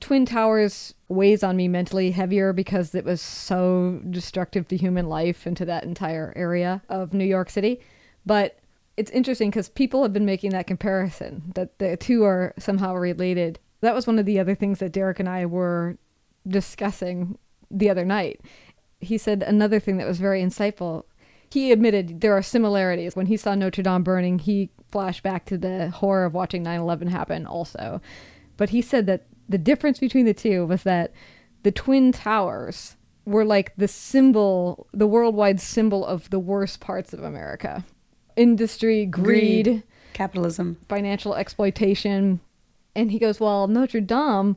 Twin 0.01 0.27
Towers 0.27 0.95
weighs 1.09 1.43
on 1.43 1.57
me 1.57 1.69
mentally 1.69 2.11
heavier 2.11 2.53
because 2.53 2.95
it 2.95 3.05
was 3.05 3.21
so 3.21 4.01
destructive 4.11 4.67
to 4.69 4.77
human 4.77 5.09
life 5.09 5.47
and 5.47 5.57
to 5.57 5.65
that 5.65 5.85
entire 5.85 6.33
area 6.35 6.83
of 6.89 7.15
New 7.15 7.25
York 7.25 7.49
City. 7.49 7.81
But 8.27 8.59
it's 8.97 9.11
interesting 9.11 9.51
because 9.51 9.69
people 9.69 10.03
have 10.03 10.13
been 10.13 10.25
making 10.25 10.51
that 10.51 10.67
comparison 10.67 11.53
that 11.55 11.79
the 11.79 11.97
two 11.97 12.25
are 12.25 12.55
somehow 12.59 12.95
related. 12.95 13.59
That 13.81 13.95
was 13.95 14.07
one 14.07 14.19
of 14.19 14.27
the 14.27 14.39
other 14.39 14.55
things 14.55 14.79
that 14.79 14.93
Derek 14.93 15.19
and 15.21 15.29
I 15.29 15.47
were 15.47 15.99
discussing 16.47 17.39
the 17.71 17.91
other 17.91 18.05
night. 18.05 18.41
He 19.01 19.19
said 19.19 19.43
another 19.43 19.81
thing 19.81 19.97
that 19.97 20.07
was 20.07 20.19
very 20.19 20.43
insightful. 20.43 21.05
he 21.51 21.73
admitted 21.73 22.21
there 22.21 22.37
are 22.37 22.43
similarities. 22.43 23.15
When 23.15 23.27
he 23.27 23.37
saw 23.37 23.55
Notre 23.55 23.83
Dame 23.83 24.03
burning, 24.03 24.39
he 24.39 24.71
flashed 24.91 25.23
back 25.23 25.45
to 25.47 25.59
the 25.59 25.91
horror 25.91 26.25
of 26.25 26.35
watching 26.35 26.63
9 26.63 26.81
11 26.81 27.09
happen 27.09 27.47
also. 27.47 28.01
But 28.57 28.71
he 28.71 28.81
said 28.81 29.07
that 29.07 29.27
the 29.49 29.59
difference 29.59 29.99
between 29.99 30.25
the 30.25 30.35
two 30.35 30.67
was 30.67 30.85
that 30.85 31.13
the 31.65 31.73
Twin 31.73 32.13
Towers 32.13 32.97
were 33.25 33.45
like 33.45 33.73
the 33.77 33.89
symbol, 33.89 34.87
the 34.93 35.07
worldwide 35.07 35.61
symbol 35.61 36.05
of 36.05 36.31
the 36.31 36.39
worst 36.39 36.81
parts 36.81 37.13
of 37.13 37.23
America 37.23 37.85
industry, 38.37 39.07
greed, 39.07 39.65
Greed. 39.65 39.83
Capitalism. 40.13 40.79
financial 40.89 41.35
exploitation. 41.35 42.41
And 42.95 43.11
he 43.11 43.19
goes, 43.19 43.41
Well, 43.41 43.67
Notre 43.67 44.01
Dame 44.01 44.57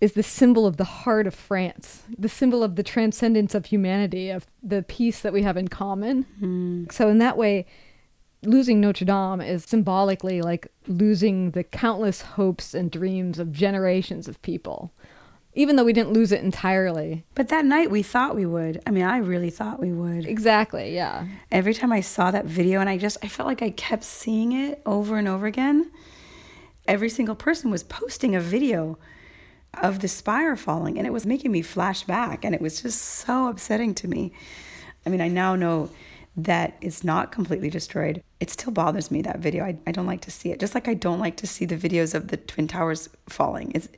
is 0.00 0.12
the 0.12 0.22
symbol 0.22 0.66
of 0.66 0.76
the 0.78 0.84
heart 0.84 1.26
of 1.26 1.34
France, 1.34 2.02
the 2.18 2.28
symbol 2.28 2.62
of 2.62 2.76
the 2.76 2.82
transcendence 2.82 3.54
of 3.54 3.66
humanity, 3.66 4.30
of 4.30 4.46
the 4.62 4.82
peace 4.82 5.20
that 5.20 5.32
we 5.32 5.42
have 5.42 5.56
in 5.56 5.68
common. 5.68 6.22
Hmm. 6.38 6.84
So, 6.90 7.08
in 7.08 7.18
that 7.18 7.36
way, 7.36 7.66
losing 8.42 8.80
Notre 8.80 9.04
Dame 9.04 9.40
is 9.40 9.64
symbolically 9.64 10.40
like 10.40 10.68
losing 10.86 11.50
the 11.50 11.64
countless 11.64 12.22
hopes 12.22 12.74
and 12.74 12.90
dreams 12.90 13.38
of 13.38 13.52
generations 13.52 14.28
of 14.28 14.40
people, 14.42 14.92
even 15.54 15.76
though 15.76 15.84
we 15.84 15.92
didn't 15.92 16.12
lose 16.12 16.32
it 16.32 16.42
entirely. 16.42 17.24
But 17.34 17.48
that 17.48 17.64
night 17.64 17.90
we 17.90 18.02
thought 18.02 18.36
we 18.36 18.46
would. 18.46 18.80
I 18.86 18.90
mean, 18.90 19.04
I 19.04 19.18
really 19.18 19.50
thought 19.50 19.80
we 19.80 19.92
would. 19.92 20.26
Exactly, 20.26 20.94
yeah. 20.94 21.26
Every 21.50 21.74
time 21.74 21.92
I 21.92 22.00
saw 22.00 22.30
that 22.30 22.46
video 22.46 22.80
and 22.80 22.88
I 22.88 22.98
just 22.98 23.18
I 23.22 23.28
felt 23.28 23.46
like 23.46 23.62
I 23.62 23.70
kept 23.70 24.04
seeing 24.04 24.52
it 24.52 24.80
over 24.86 25.16
and 25.16 25.26
over 25.26 25.46
again. 25.46 25.90
Every 26.86 27.08
single 27.08 27.34
person 27.34 27.70
was 27.70 27.82
posting 27.82 28.34
a 28.34 28.40
video 28.40 28.98
of 29.74 30.00
the 30.00 30.08
spire 30.08 30.56
falling 30.56 30.98
and 30.98 31.06
it 31.06 31.12
was 31.12 31.26
making 31.26 31.52
me 31.52 31.62
flash 31.62 32.02
back 32.04 32.44
and 32.44 32.54
it 32.54 32.60
was 32.60 32.82
just 32.82 33.00
so 33.00 33.48
upsetting 33.48 33.94
to 33.94 34.08
me. 34.08 34.32
I 35.04 35.10
mean, 35.10 35.20
I 35.20 35.28
now 35.28 35.56
know 35.56 35.90
that 36.36 36.76
it's 36.80 37.02
not 37.04 37.32
completely 37.32 37.70
destroyed. 37.70 38.22
It 38.38 38.50
still 38.50 38.72
bothers 38.72 39.10
me 39.10 39.22
that 39.22 39.40
video. 39.40 39.64
I, 39.64 39.78
I 39.86 39.92
don't 39.92 40.06
like 40.06 40.20
to 40.22 40.30
see 40.30 40.50
it. 40.50 40.60
Just 40.60 40.74
like 40.74 40.88
I 40.88 40.94
don't 40.94 41.18
like 41.18 41.36
to 41.38 41.46
see 41.46 41.64
the 41.64 41.76
videos 41.76 42.14
of 42.14 42.28
the 42.28 42.36
twin 42.36 42.68
towers 42.68 43.08
falling. 43.28 43.72
It's 43.74 43.88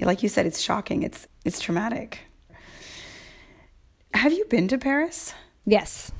like 0.00 0.22
you 0.22 0.28
said, 0.28 0.46
it's 0.46 0.60
shocking. 0.60 1.02
It's 1.02 1.26
it's 1.44 1.60
traumatic. 1.60 2.20
Have 4.14 4.32
you 4.32 4.44
been 4.46 4.68
to 4.68 4.78
Paris? 4.78 5.34
Yes. 5.64 6.12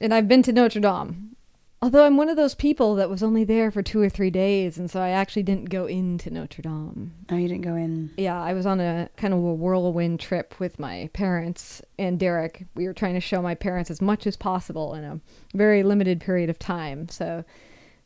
And 0.00 0.12
I've 0.12 0.28
been 0.28 0.42
to 0.42 0.52
Notre 0.52 0.80
Dame. 0.80 1.36
Although 1.84 2.06
I'm 2.06 2.16
one 2.16 2.30
of 2.30 2.36
those 2.36 2.54
people 2.54 2.94
that 2.94 3.10
was 3.10 3.22
only 3.22 3.44
there 3.44 3.70
for 3.70 3.82
two 3.82 4.00
or 4.00 4.08
three 4.08 4.30
days, 4.30 4.78
and 4.78 4.90
so 4.90 5.00
I 5.00 5.10
actually 5.10 5.42
didn't 5.42 5.68
go 5.68 5.84
into 5.84 6.30
Notre 6.30 6.62
Dame. 6.62 7.12
Oh, 7.30 7.36
you 7.36 7.46
didn't 7.46 7.60
go 7.60 7.74
in. 7.74 8.10
Yeah, 8.16 8.40
I 8.42 8.54
was 8.54 8.64
on 8.64 8.80
a 8.80 9.10
kind 9.18 9.34
of 9.34 9.40
a 9.40 9.54
whirlwind 9.54 10.18
trip 10.18 10.58
with 10.58 10.78
my 10.78 11.10
parents 11.12 11.82
and 11.98 12.18
Derek. 12.18 12.64
We 12.74 12.86
were 12.86 12.94
trying 12.94 13.14
to 13.14 13.20
show 13.20 13.42
my 13.42 13.54
parents 13.54 13.90
as 13.90 14.00
much 14.00 14.26
as 14.26 14.34
possible 14.34 14.94
in 14.94 15.04
a 15.04 15.20
very 15.54 15.82
limited 15.82 16.22
period 16.22 16.48
of 16.48 16.58
time. 16.58 17.06
So 17.10 17.44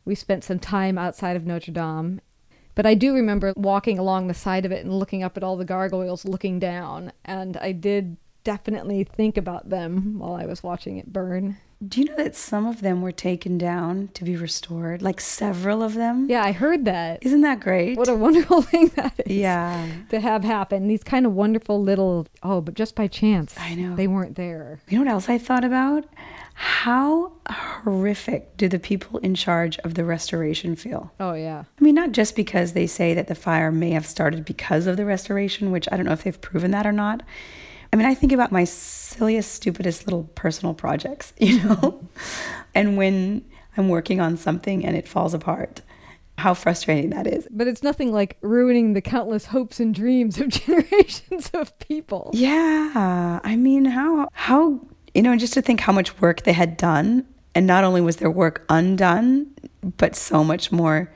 we 0.04 0.16
spent 0.16 0.42
some 0.42 0.58
time 0.58 0.98
outside 0.98 1.36
of 1.36 1.46
Notre 1.46 1.70
Dame. 1.70 2.20
But 2.78 2.86
I 2.86 2.94
do 2.94 3.12
remember 3.12 3.52
walking 3.56 3.98
along 3.98 4.28
the 4.28 4.34
side 4.34 4.64
of 4.64 4.70
it 4.70 4.84
and 4.84 4.96
looking 4.96 5.24
up 5.24 5.36
at 5.36 5.42
all 5.42 5.56
the 5.56 5.64
gargoyles 5.64 6.24
looking 6.24 6.60
down. 6.60 7.10
And 7.24 7.56
I 7.56 7.72
did 7.72 8.16
definitely 8.44 9.02
think 9.02 9.36
about 9.36 9.68
them 9.68 10.20
while 10.20 10.34
I 10.34 10.46
was 10.46 10.62
watching 10.62 10.96
it 10.96 11.12
burn. 11.12 11.56
Do 11.86 12.00
you 12.00 12.06
know 12.06 12.14
that 12.16 12.36
some 12.36 12.66
of 12.66 12.80
them 12.80 13.02
were 13.02 13.10
taken 13.10 13.58
down 13.58 14.10
to 14.14 14.22
be 14.22 14.36
restored? 14.36 15.02
Like 15.02 15.20
several 15.20 15.82
of 15.82 15.94
them? 15.94 16.28
Yeah, 16.30 16.44
I 16.44 16.52
heard 16.52 16.84
that. 16.84 17.18
Isn't 17.22 17.40
that 17.40 17.58
great? 17.58 17.98
What 17.98 18.06
a 18.06 18.14
wonderful 18.14 18.62
thing 18.70 18.92
that 18.94 19.22
is. 19.26 19.36
yeah. 19.36 19.88
To 20.10 20.20
have 20.20 20.44
happen. 20.44 20.86
These 20.86 21.02
kind 21.02 21.26
of 21.26 21.32
wonderful 21.32 21.82
little, 21.82 22.28
oh, 22.44 22.60
but 22.60 22.74
just 22.74 22.94
by 22.94 23.08
chance. 23.08 23.56
I 23.58 23.74
know. 23.74 23.96
They 23.96 24.06
weren't 24.06 24.36
there. 24.36 24.78
You 24.88 24.98
know 24.98 25.04
what 25.04 25.10
else 25.12 25.28
I 25.28 25.38
thought 25.38 25.64
about? 25.64 26.04
How 26.60 27.30
horrific 27.48 28.56
do 28.56 28.66
the 28.68 28.80
people 28.80 29.20
in 29.20 29.36
charge 29.36 29.78
of 29.78 29.94
the 29.94 30.04
restoration 30.04 30.74
feel? 30.74 31.12
Oh, 31.20 31.34
yeah. 31.34 31.62
I 31.80 31.84
mean, 31.84 31.94
not 31.94 32.10
just 32.10 32.34
because 32.34 32.72
they 32.72 32.88
say 32.88 33.14
that 33.14 33.28
the 33.28 33.36
fire 33.36 33.70
may 33.70 33.90
have 33.92 34.04
started 34.04 34.44
because 34.44 34.88
of 34.88 34.96
the 34.96 35.04
restoration, 35.04 35.70
which 35.70 35.88
I 35.92 35.96
don't 35.96 36.06
know 36.06 36.12
if 36.12 36.24
they've 36.24 36.40
proven 36.40 36.72
that 36.72 36.84
or 36.84 36.90
not. 36.90 37.22
I 37.92 37.96
mean, 37.96 38.06
I 38.06 38.14
think 38.14 38.32
about 38.32 38.50
my 38.50 38.64
silliest, 38.64 39.52
stupidest 39.52 40.08
little 40.08 40.24
personal 40.34 40.74
projects, 40.74 41.32
you 41.38 41.62
know? 41.62 42.04
and 42.74 42.96
when 42.96 43.44
I'm 43.76 43.88
working 43.88 44.20
on 44.20 44.36
something 44.36 44.84
and 44.84 44.96
it 44.96 45.06
falls 45.06 45.34
apart, 45.34 45.82
how 46.38 46.54
frustrating 46.54 47.10
that 47.10 47.28
is. 47.28 47.46
But 47.52 47.68
it's 47.68 47.84
nothing 47.84 48.12
like 48.12 48.36
ruining 48.40 48.94
the 48.94 49.00
countless 49.00 49.44
hopes 49.44 49.78
and 49.78 49.94
dreams 49.94 50.40
of 50.40 50.48
generations 50.48 51.50
of 51.54 51.78
people. 51.78 52.32
Yeah. 52.34 53.38
I 53.44 53.54
mean, 53.54 53.84
how, 53.84 54.28
how, 54.32 54.80
you 55.18 55.22
know, 55.24 55.32
and 55.32 55.40
just 55.40 55.54
to 55.54 55.60
think 55.60 55.80
how 55.80 55.92
much 55.92 56.20
work 56.20 56.44
they 56.44 56.52
had 56.52 56.76
done. 56.76 57.26
And 57.52 57.66
not 57.66 57.82
only 57.82 58.00
was 58.00 58.18
their 58.18 58.30
work 58.30 58.64
undone, 58.68 59.50
but 59.96 60.14
so 60.14 60.44
much 60.44 60.70
more 60.70 61.12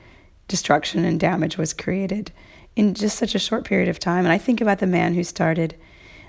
destruction 0.49 1.05
and 1.05 1.17
damage 1.17 1.57
was 1.57 1.73
created 1.73 2.33
in 2.75 2.95
just 2.95 3.17
such 3.17 3.33
a 3.33 3.39
short 3.39 3.63
period 3.63 3.87
of 3.87 3.99
time. 3.99 4.25
And 4.25 4.33
I 4.33 4.37
think 4.37 4.59
about 4.59 4.79
the 4.79 4.87
man 4.87 5.13
who 5.13 5.23
started 5.23 5.77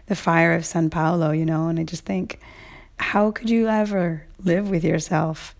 the 0.06 0.14
fire 0.14 0.54
of 0.54 0.64
San 0.64 0.88
Paolo, 0.88 1.32
you 1.32 1.44
know, 1.44 1.66
and 1.66 1.80
I 1.80 1.82
just 1.82 2.04
think, 2.04 2.38
how 3.00 3.32
could 3.32 3.50
you 3.50 3.66
ever 3.66 4.24
live 4.38 4.70
with 4.70 4.84
yourself? 4.84 5.56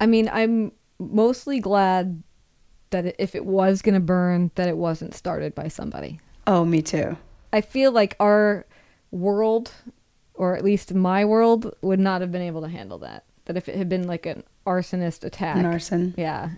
I 0.00 0.06
mean, 0.06 0.28
I'm 0.32 0.72
mostly 0.98 1.60
glad 1.60 2.24
that 2.90 3.14
if 3.20 3.36
it 3.36 3.46
was 3.46 3.82
going 3.82 3.94
to 3.94 4.00
burn, 4.00 4.50
that 4.56 4.66
it 4.66 4.76
wasn't 4.76 5.14
started 5.14 5.54
by 5.54 5.68
somebody. 5.68 6.18
Oh, 6.44 6.64
me 6.64 6.82
too. 6.82 7.16
I 7.52 7.60
feel 7.60 7.92
like 7.92 8.16
our 8.18 8.66
world, 9.12 9.70
or 10.34 10.56
at 10.56 10.64
least 10.64 10.94
my 10.94 11.24
world, 11.24 11.74
would 11.82 12.00
not 12.00 12.20
have 12.20 12.32
been 12.32 12.42
able 12.42 12.62
to 12.62 12.68
handle 12.68 12.98
that. 12.98 13.24
That 13.46 13.56
if 13.56 13.68
it 13.68 13.76
had 13.76 13.88
been 13.88 14.06
like 14.06 14.26
an 14.26 14.44
arsonist 14.66 15.24
attack. 15.24 15.56
An 15.56 15.66
arson. 15.66 16.14
Yeah. 16.16 16.50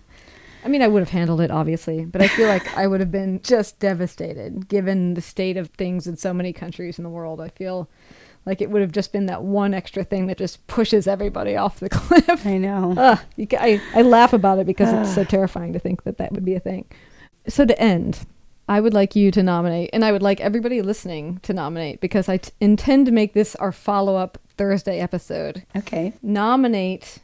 I 0.63 0.67
mean, 0.67 0.81
I 0.81 0.87
would 0.87 1.01
have 1.01 1.09
handled 1.09 1.41
it, 1.41 1.51
obviously, 1.51 2.05
but 2.05 2.23
I 2.23 2.27
feel 2.27 2.47
like 2.47 2.75
I 2.75 2.87
would 2.87 2.99
have 2.99 3.11
been 3.11 3.39
just 3.43 3.79
devastated 3.79 4.67
given 4.67 5.13
the 5.13 5.21
state 5.21 5.57
of 5.57 5.69
things 5.69 6.07
in 6.07 6.17
so 6.17 6.33
many 6.33 6.53
countries 6.53 6.97
in 6.97 7.03
the 7.03 7.09
world. 7.09 7.39
I 7.39 7.49
feel 7.49 7.87
like 8.47 8.61
it 8.61 8.71
would 8.71 8.81
have 8.81 8.91
just 8.91 9.11
been 9.11 9.27
that 9.27 9.43
one 9.43 9.75
extra 9.75 10.03
thing 10.03 10.25
that 10.27 10.37
just 10.37 10.65
pushes 10.65 11.07
everybody 11.07 11.55
off 11.55 11.79
the 11.79 11.89
cliff. 11.91 12.45
I 12.47 12.57
know. 12.57 12.95
Ugh, 12.97 13.19
I, 13.53 13.81
I 13.93 14.01
laugh 14.01 14.33
about 14.33 14.57
it 14.57 14.65
because 14.65 14.91
it's 14.91 15.13
so 15.13 15.23
terrifying 15.23 15.73
to 15.73 15.79
think 15.79 16.03
that 16.03 16.17
that 16.17 16.31
would 16.31 16.45
be 16.45 16.55
a 16.55 16.59
thing. 16.59 16.85
So 17.47 17.65
to 17.65 17.79
end, 17.79 18.25
I 18.67 18.79
would 18.81 18.93
like 18.93 19.15
you 19.15 19.29
to 19.31 19.43
nominate, 19.43 19.89
and 19.93 20.03
I 20.03 20.11
would 20.11 20.23
like 20.23 20.39
everybody 20.41 20.81
listening 20.81 21.39
to 21.43 21.53
nominate 21.53 22.01
because 22.01 22.27
I 22.27 22.37
t- 22.37 22.51
intend 22.59 23.05
to 23.05 23.11
make 23.11 23.33
this 23.33 23.55
our 23.55 23.71
follow 23.71 24.15
up 24.15 24.39
Thursday 24.57 24.99
episode. 24.99 25.63
Okay. 25.75 26.13
Nominate 26.23 27.19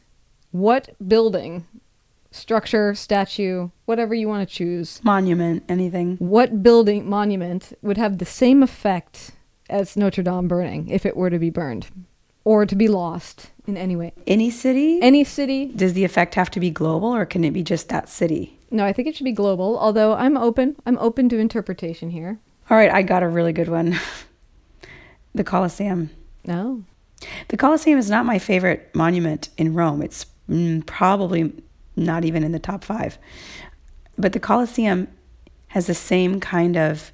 what 0.52 0.90
building, 1.08 1.66
structure, 2.30 2.94
statue, 2.94 3.70
whatever 3.86 4.14
you 4.14 4.28
want 4.28 4.48
to 4.48 4.54
choose, 4.54 5.00
Monument, 5.02 5.64
anything. 5.68 6.16
what 6.18 6.62
building, 6.62 7.08
monument 7.08 7.72
would 7.82 7.96
have 7.98 8.18
the 8.18 8.24
same 8.24 8.62
effect 8.62 9.32
as 9.70 9.96
Notre 9.96 10.22
Dame 10.22 10.46
burning 10.48 10.88
if 10.88 11.06
it 11.06 11.16
were 11.16 11.30
to 11.30 11.38
be 11.38 11.50
burned 11.50 11.88
or 12.44 12.66
to 12.66 12.76
be 12.76 12.88
lost 12.88 13.50
in 13.66 13.76
any 13.76 13.96
way. 13.96 14.12
Any 14.26 14.50
city? 14.50 15.00
Any 15.00 15.24
city 15.24 15.66
Does 15.66 15.92
the 15.92 16.04
effect 16.04 16.34
have 16.34 16.50
to 16.52 16.60
be 16.60 16.70
global 16.70 17.14
or 17.14 17.24
can 17.24 17.44
it 17.44 17.52
be 17.52 17.62
just 17.62 17.88
that 17.88 18.08
city? 18.08 18.58
No, 18.70 18.84
I 18.84 18.92
think 18.92 19.08
it 19.08 19.16
should 19.16 19.24
be 19.24 19.32
global. 19.32 19.78
Although 19.78 20.14
I'm 20.14 20.36
open. 20.36 20.76
I'm 20.86 20.98
open 20.98 21.28
to 21.28 21.38
interpretation 21.38 22.10
here. 22.10 22.40
All 22.70 22.76
right, 22.76 22.90
I 22.90 23.02
got 23.02 23.22
a 23.22 23.28
really 23.28 23.52
good 23.52 23.68
one. 23.68 23.98
the 25.34 25.44
Colosseum. 25.44 26.10
No. 26.46 26.84
The 27.48 27.56
Colosseum 27.56 27.98
is 27.98 28.10
not 28.10 28.26
my 28.26 28.38
favorite 28.38 28.90
monument 28.94 29.50
in 29.56 29.74
Rome. 29.74 30.02
It's 30.02 30.26
mm, 30.48 30.84
probably 30.86 31.52
not 31.94 32.24
even 32.24 32.42
in 32.42 32.52
the 32.52 32.58
top 32.58 32.82
five. 32.82 33.18
But 34.16 34.32
the 34.32 34.40
Colosseum 34.40 35.08
has 35.68 35.86
the 35.86 35.94
same 35.94 36.40
kind 36.40 36.76
of 36.76 37.12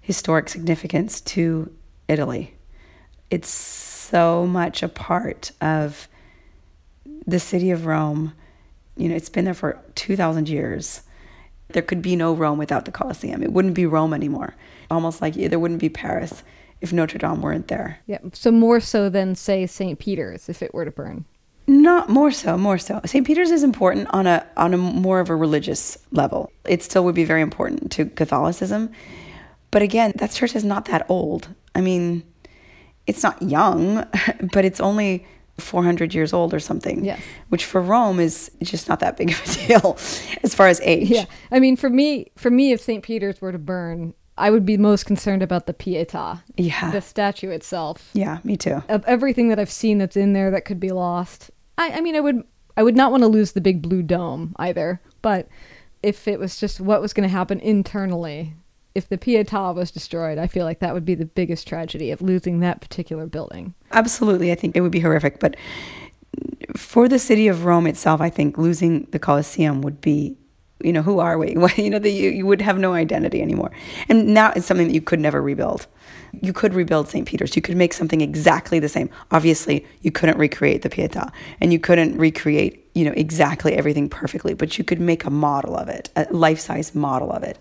historic 0.00 0.48
significance 0.48 1.20
to 1.20 1.70
Italy. 2.08 2.55
It's 3.30 3.48
so 3.48 4.46
much 4.46 4.82
a 4.82 4.88
part 4.88 5.52
of 5.60 6.08
the 7.26 7.40
city 7.40 7.70
of 7.70 7.86
Rome. 7.86 8.32
You 8.96 9.08
know, 9.08 9.16
it's 9.16 9.28
been 9.28 9.44
there 9.44 9.54
for 9.54 9.80
2,000 9.94 10.48
years. 10.48 11.02
There 11.68 11.82
could 11.82 12.02
be 12.02 12.16
no 12.16 12.32
Rome 12.32 12.58
without 12.58 12.84
the 12.84 12.92
Colosseum. 12.92 13.42
It 13.42 13.52
wouldn't 13.52 13.74
be 13.74 13.86
Rome 13.86 14.14
anymore. 14.14 14.54
Almost 14.90 15.20
like 15.20 15.34
there 15.34 15.58
wouldn't 15.58 15.80
be 15.80 15.88
Paris 15.88 16.44
if 16.80 16.92
Notre 16.92 17.18
Dame 17.18 17.42
weren't 17.42 17.68
there. 17.68 17.98
Yeah. 18.06 18.18
So 18.32 18.52
more 18.52 18.80
so 18.80 19.08
than 19.08 19.34
say 19.34 19.66
St. 19.66 19.98
Peter's 19.98 20.48
if 20.48 20.62
it 20.62 20.72
were 20.72 20.84
to 20.84 20.90
burn. 20.90 21.24
Not 21.68 22.08
more 22.08 22.30
so, 22.30 22.56
more 22.56 22.78
so. 22.78 23.00
St. 23.04 23.26
Peter's 23.26 23.50
is 23.50 23.64
important 23.64 24.08
on 24.10 24.26
a 24.28 24.46
on 24.56 24.72
a 24.72 24.76
more 24.76 25.18
of 25.18 25.30
a 25.30 25.34
religious 25.34 25.98
level. 26.12 26.52
It 26.64 26.82
still 26.82 27.04
would 27.04 27.16
be 27.16 27.24
very 27.24 27.42
important 27.42 27.90
to 27.92 28.06
Catholicism. 28.06 28.92
But 29.72 29.82
again, 29.82 30.12
that 30.16 30.30
church 30.30 30.54
is 30.54 30.64
not 30.64 30.84
that 30.86 31.06
old. 31.08 31.48
I 31.74 31.80
mean, 31.80 32.22
it's 33.06 33.22
not 33.22 33.40
young, 33.42 34.04
but 34.52 34.64
it's 34.64 34.80
only 34.80 35.26
400 35.58 36.14
years 36.14 36.32
old 36.32 36.52
or 36.52 36.60
something. 36.60 37.04
Yes. 37.04 37.20
Which 37.48 37.64
for 37.64 37.80
Rome 37.80 38.20
is 38.20 38.50
just 38.62 38.88
not 38.88 39.00
that 39.00 39.16
big 39.16 39.30
of 39.30 39.40
a 39.40 39.66
deal 39.66 39.96
as 40.42 40.54
far 40.54 40.68
as 40.68 40.80
age. 40.82 41.08
Yeah. 41.08 41.24
I 41.50 41.60
mean, 41.60 41.76
for 41.76 41.88
me, 41.90 42.30
for 42.36 42.50
me, 42.50 42.72
if 42.72 42.80
St. 42.80 43.02
Peter's 43.02 43.40
were 43.40 43.52
to 43.52 43.58
burn, 43.58 44.12
I 44.38 44.50
would 44.50 44.66
be 44.66 44.76
most 44.76 45.06
concerned 45.06 45.42
about 45.42 45.66
the 45.66 45.72
Pietà, 45.72 46.42
Yeah. 46.58 46.90
the 46.90 47.00
statue 47.00 47.48
itself. 47.50 48.10
yeah, 48.12 48.38
me 48.44 48.56
too. 48.58 48.82
Of 48.88 49.02
everything 49.06 49.48
that 49.48 49.58
I've 49.58 49.70
seen 49.70 49.96
that's 49.96 50.16
in 50.16 50.34
there 50.34 50.50
that 50.50 50.66
could 50.66 50.78
be 50.78 50.90
lost, 50.90 51.50
I, 51.78 51.90
I 51.92 52.00
mean, 52.02 52.14
I 52.16 52.20
would 52.20 52.42
I 52.76 52.82
would 52.82 52.96
not 52.96 53.10
want 53.10 53.22
to 53.22 53.28
lose 53.28 53.52
the 53.52 53.62
big 53.62 53.80
blue 53.80 54.02
dome 54.02 54.54
either. 54.58 55.00
But 55.22 55.48
if 56.02 56.28
it 56.28 56.38
was 56.38 56.58
just 56.60 56.78
what 56.82 57.00
was 57.00 57.14
going 57.14 57.26
to 57.26 57.32
happen 57.34 57.58
internally, 57.60 58.52
if 58.96 59.10
the 59.10 59.18
Pietà 59.18 59.74
was 59.74 59.90
destroyed, 59.90 60.38
I 60.38 60.46
feel 60.46 60.64
like 60.64 60.78
that 60.78 60.94
would 60.94 61.04
be 61.04 61.14
the 61.14 61.26
biggest 61.26 61.68
tragedy 61.68 62.10
of 62.10 62.22
losing 62.22 62.60
that 62.60 62.80
particular 62.80 63.26
building. 63.26 63.74
Absolutely, 63.92 64.50
I 64.50 64.54
think 64.54 64.74
it 64.74 64.80
would 64.80 64.90
be 64.90 65.00
horrific. 65.00 65.38
But 65.38 65.54
for 66.76 67.06
the 67.06 67.18
city 67.18 67.46
of 67.46 67.66
Rome 67.66 67.86
itself, 67.86 68.22
I 68.22 68.30
think 68.30 68.56
losing 68.56 69.04
the 69.10 69.18
Colosseum 69.18 69.82
would 69.82 70.00
be, 70.00 70.34
you 70.82 70.94
know, 70.94 71.02
who 71.02 71.18
are 71.18 71.36
we? 71.36 71.50
you 71.76 71.90
know, 71.90 71.98
the, 71.98 72.10
you, 72.10 72.30
you 72.30 72.46
would 72.46 72.62
have 72.62 72.78
no 72.78 72.94
identity 72.94 73.42
anymore. 73.42 73.70
And 74.08 74.28
now 74.32 74.52
it's 74.56 74.64
something 74.64 74.86
that 74.86 74.94
you 74.94 75.02
could 75.02 75.20
never 75.20 75.42
rebuild. 75.42 75.86
You 76.40 76.54
could 76.54 76.72
rebuild 76.72 77.08
St. 77.08 77.28
Peter's. 77.28 77.54
You 77.54 77.60
could 77.60 77.76
make 77.76 77.92
something 77.92 78.22
exactly 78.22 78.78
the 78.78 78.88
same. 78.88 79.10
Obviously, 79.30 79.86
you 80.00 80.10
couldn't 80.10 80.38
recreate 80.38 80.80
the 80.80 80.88
Pietà, 80.88 81.30
and 81.60 81.70
you 81.70 81.78
couldn't 81.78 82.16
recreate, 82.16 82.85
you 82.96 83.04
know, 83.04 83.12
exactly 83.14 83.74
everything 83.74 84.08
perfectly. 84.08 84.54
But 84.54 84.78
you 84.78 84.84
could 84.84 85.00
make 85.00 85.24
a 85.24 85.30
model 85.30 85.76
of 85.76 85.88
it, 85.88 86.08
a 86.16 86.26
life-size 86.30 86.94
model 86.94 87.30
of 87.30 87.42
it. 87.42 87.58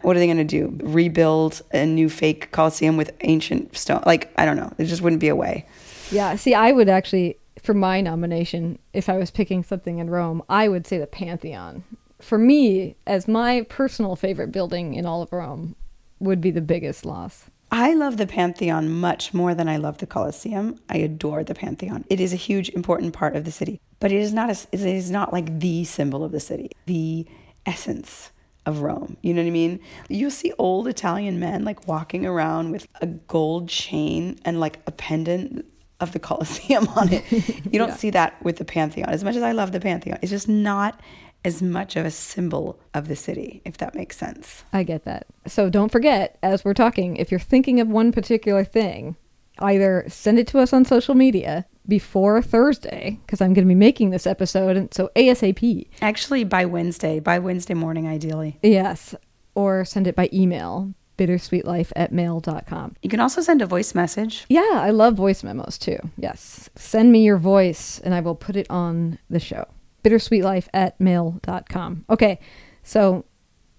What 0.00 0.16
are 0.16 0.18
they 0.18 0.26
going 0.26 0.38
to 0.38 0.44
do? 0.44 0.78
Rebuild 0.82 1.60
a 1.72 1.84
new 1.84 2.08
fake 2.08 2.50
Colosseum 2.52 2.96
with 2.96 3.12
ancient 3.20 3.76
stone? 3.76 4.02
Like 4.06 4.32
I 4.36 4.46
don't 4.46 4.56
know. 4.56 4.72
There 4.78 4.86
just 4.86 5.02
wouldn't 5.02 5.20
be 5.20 5.28
a 5.28 5.36
way. 5.36 5.66
Yeah. 6.10 6.36
See, 6.36 6.54
I 6.54 6.72
would 6.72 6.88
actually 6.88 7.36
for 7.62 7.74
my 7.74 8.00
nomination, 8.00 8.78
if 8.92 9.08
I 9.08 9.18
was 9.18 9.30
picking 9.30 9.62
something 9.62 9.98
in 9.98 10.08
Rome, 10.08 10.42
I 10.48 10.68
would 10.68 10.86
say 10.86 10.96
the 10.96 11.06
Pantheon. 11.06 11.84
For 12.20 12.38
me, 12.38 12.96
as 13.06 13.28
my 13.28 13.62
personal 13.68 14.16
favorite 14.16 14.52
building 14.52 14.94
in 14.94 15.04
all 15.04 15.22
of 15.22 15.32
Rome, 15.32 15.76
would 16.20 16.40
be 16.40 16.50
the 16.50 16.60
biggest 16.60 17.04
loss. 17.04 17.50
I 17.70 17.92
love 17.94 18.16
the 18.16 18.26
Pantheon 18.26 18.88
much 18.88 19.34
more 19.34 19.54
than 19.54 19.68
I 19.68 19.76
love 19.76 19.98
the 19.98 20.06
Colosseum. 20.06 20.80
I 20.88 20.98
adore 20.98 21.44
the 21.44 21.54
Pantheon. 21.54 22.04
It 22.08 22.20
is 22.20 22.32
a 22.32 22.36
huge, 22.36 22.70
important 22.70 23.12
part 23.12 23.36
of 23.36 23.44
the 23.44 23.52
city, 23.52 23.80
but 24.00 24.10
it 24.10 24.20
is 24.20 24.32
not. 24.32 24.48
A, 24.48 24.66
it 24.72 24.80
is 24.80 25.10
not 25.10 25.32
like 25.32 25.60
the 25.60 25.84
symbol 25.84 26.24
of 26.24 26.32
the 26.32 26.40
city, 26.40 26.70
the 26.86 27.26
essence 27.66 28.30
of 28.64 28.80
Rome. 28.80 29.16
You 29.22 29.34
know 29.34 29.42
what 29.42 29.48
I 29.48 29.52
mean? 29.52 29.80
You'll 30.08 30.30
see 30.30 30.52
old 30.58 30.88
Italian 30.88 31.38
men 31.40 31.64
like 31.64 31.86
walking 31.86 32.24
around 32.24 32.70
with 32.70 32.86
a 33.00 33.06
gold 33.06 33.68
chain 33.68 34.38
and 34.44 34.60
like 34.60 34.80
a 34.86 34.92
pendant 34.92 35.66
of 36.00 36.12
the 36.12 36.18
Colosseum 36.28 36.88
on 36.88 37.12
it. 37.12 37.24
You 37.30 37.78
don't 37.78 37.88
yeah. 37.88 37.96
see 37.96 38.10
that 38.10 38.42
with 38.42 38.56
the 38.56 38.64
Pantheon. 38.64 39.10
As 39.10 39.24
much 39.24 39.36
as 39.36 39.42
I 39.42 39.52
love 39.52 39.72
the 39.72 39.80
Pantheon, 39.80 40.18
it's 40.22 40.30
just 40.30 40.48
not 40.48 41.00
as 41.44 41.62
much 41.62 41.96
of 41.96 42.04
a 42.04 42.10
symbol 42.10 42.78
of 42.94 43.08
the 43.08 43.16
city, 43.16 43.62
if 43.64 43.78
that 43.78 43.94
makes 43.94 44.16
sense. 44.16 44.64
I 44.72 44.82
get 44.82 45.04
that. 45.04 45.26
So 45.46 45.70
don't 45.70 45.92
forget, 45.92 46.38
as 46.42 46.64
we're 46.64 46.74
talking, 46.74 47.16
if 47.16 47.30
you're 47.30 47.40
thinking 47.40 47.80
of 47.80 47.88
one 47.88 48.12
particular 48.12 48.64
thing, 48.64 49.16
either 49.60 50.04
send 50.08 50.38
it 50.38 50.46
to 50.48 50.58
us 50.58 50.72
on 50.72 50.84
social 50.84 51.14
media 51.14 51.66
before 51.86 52.42
Thursday, 52.42 53.18
because 53.24 53.40
I'm 53.40 53.54
going 53.54 53.64
to 53.66 53.68
be 53.68 53.74
making 53.74 54.10
this 54.10 54.26
episode, 54.26 54.76
and 54.76 54.92
so 54.92 55.10
ASAP. 55.16 55.88
Actually, 56.02 56.44
by 56.44 56.66
Wednesday, 56.66 57.18
by 57.18 57.38
Wednesday 57.38 57.74
morning, 57.74 58.06
ideally. 58.06 58.58
Yes, 58.62 59.14
or 59.54 59.84
send 59.84 60.06
it 60.06 60.14
by 60.14 60.28
email 60.32 60.92
bittersweetlife 61.18 61.92
at 61.96 62.12
mail.com. 62.12 62.94
You 63.02 63.10
can 63.10 63.20
also 63.20 63.40
send 63.40 63.60
a 63.60 63.66
voice 63.66 63.94
message. 63.94 64.46
Yeah, 64.48 64.70
I 64.72 64.90
love 64.90 65.14
voice 65.14 65.42
memos 65.42 65.76
too. 65.76 65.98
Yes. 66.16 66.70
Send 66.76 67.10
me 67.10 67.24
your 67.24 67.38
voice 67.38 68.00
and 68.04 68.14
I 68.14 68.20
will 68.20 68.36
put 68.36 68.54
it 68.56 68.70
on 68.70 69.18
the 69.28 69.40
show. 69.40 69.66
Bittersweetlife 70.04 70.68
at 70.72 71.00
mail.com. 71.00 72.04
Okay, 72.08 72.40
so 72.82 73.24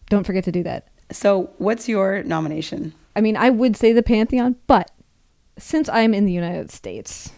don't 0.10 0.26
forget 0.26 0.44
to 0.46 0.52
do 0.52 0.64
that. 0.64 0.88
So, 1.12 1.52
what's 1.58 1.90
your 1.90 2.24
nomination? 2.24 2.94
I 3.16 3.22
mean, 3.22 3.36
I 3.36 3.50
would 3.50 3.76
say 3.76 3.94
the 3.94 4.04
Pantheon, 4.04 4.56
but 4.68 4.92
since 5.58 5.90
I'm 5.90 6.14
in 6.14 6.26
the 6.26 6.32
United 6.32 6.72
States, 6.72 7.32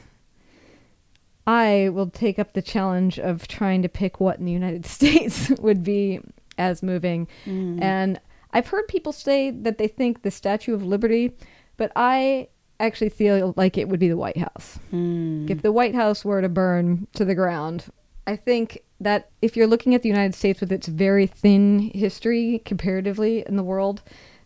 I 1.47 1.89
will 1.89 2.09
take 2.09 2.37
up 2.37 2.53
the 2.53 2.61
challenge 2.61 3.17
of 3.19 3.47
trying 3.47 3.81
to 3.81 3.89
pick 3.89 4.19
what 4.19 4.39
in 4.39 4.45
the 4.45 4.51
United 4.51 4.85
States 4.97 5.49
would 5.59 5.83
be 5.83 6.19
as 6.57 6.83
moving. 6.83 7.27
Mm. 7.45 7.81
And 7.81 8.19
I've 8.53 8.67
heard 8.67 8.87
people 8.87 9.13
say 9.13 9.51
that 9.51 9.77
they 9.77 9.87
think 9.87 10.21
the 10.21 10.31
Statue 10.31 10.73
of 10.73 10.83
Liberty, 10.83 11.35
but 11.77 11.91
I 11.95 12.49
actually 12.79 13.09
feel 13.09 13.53
like 13.55 13.77
it 13.77 13.87
would 13.87 13.99
be 13.99 14.09
the 14.09 14.17
White 14.17 14.37
House. 14.37 14.79
Mm. 14.91 15.49
If 15.49 15.61
the 15.61 15.71
White 15.71 15.95
House 15.95 16.25
were 16.25 16.41
to 16.41 16.49
burn 16.49 17.07
to 17.13 17.23
the 17.23 17.35
ground, 17.35 17.85
I 18.31 18.37
think 18.37 18.79
that 19.01 19.29
if 19.41 19.57
you're 19.57 19.67
looking 19.67 19.93
at 19.93 20.03
the 20.03 20.09
United 20.09 20.33
States 20.35 20.61
with 20.61 20.71
its 20.71 20.87
very 20.87 21.27
thin 21.27 21.91
history 21.93 22.61
comparatively 22.63 23.43
in 23.45 23.57
the 23.57 23.63
world, 23.63 24.01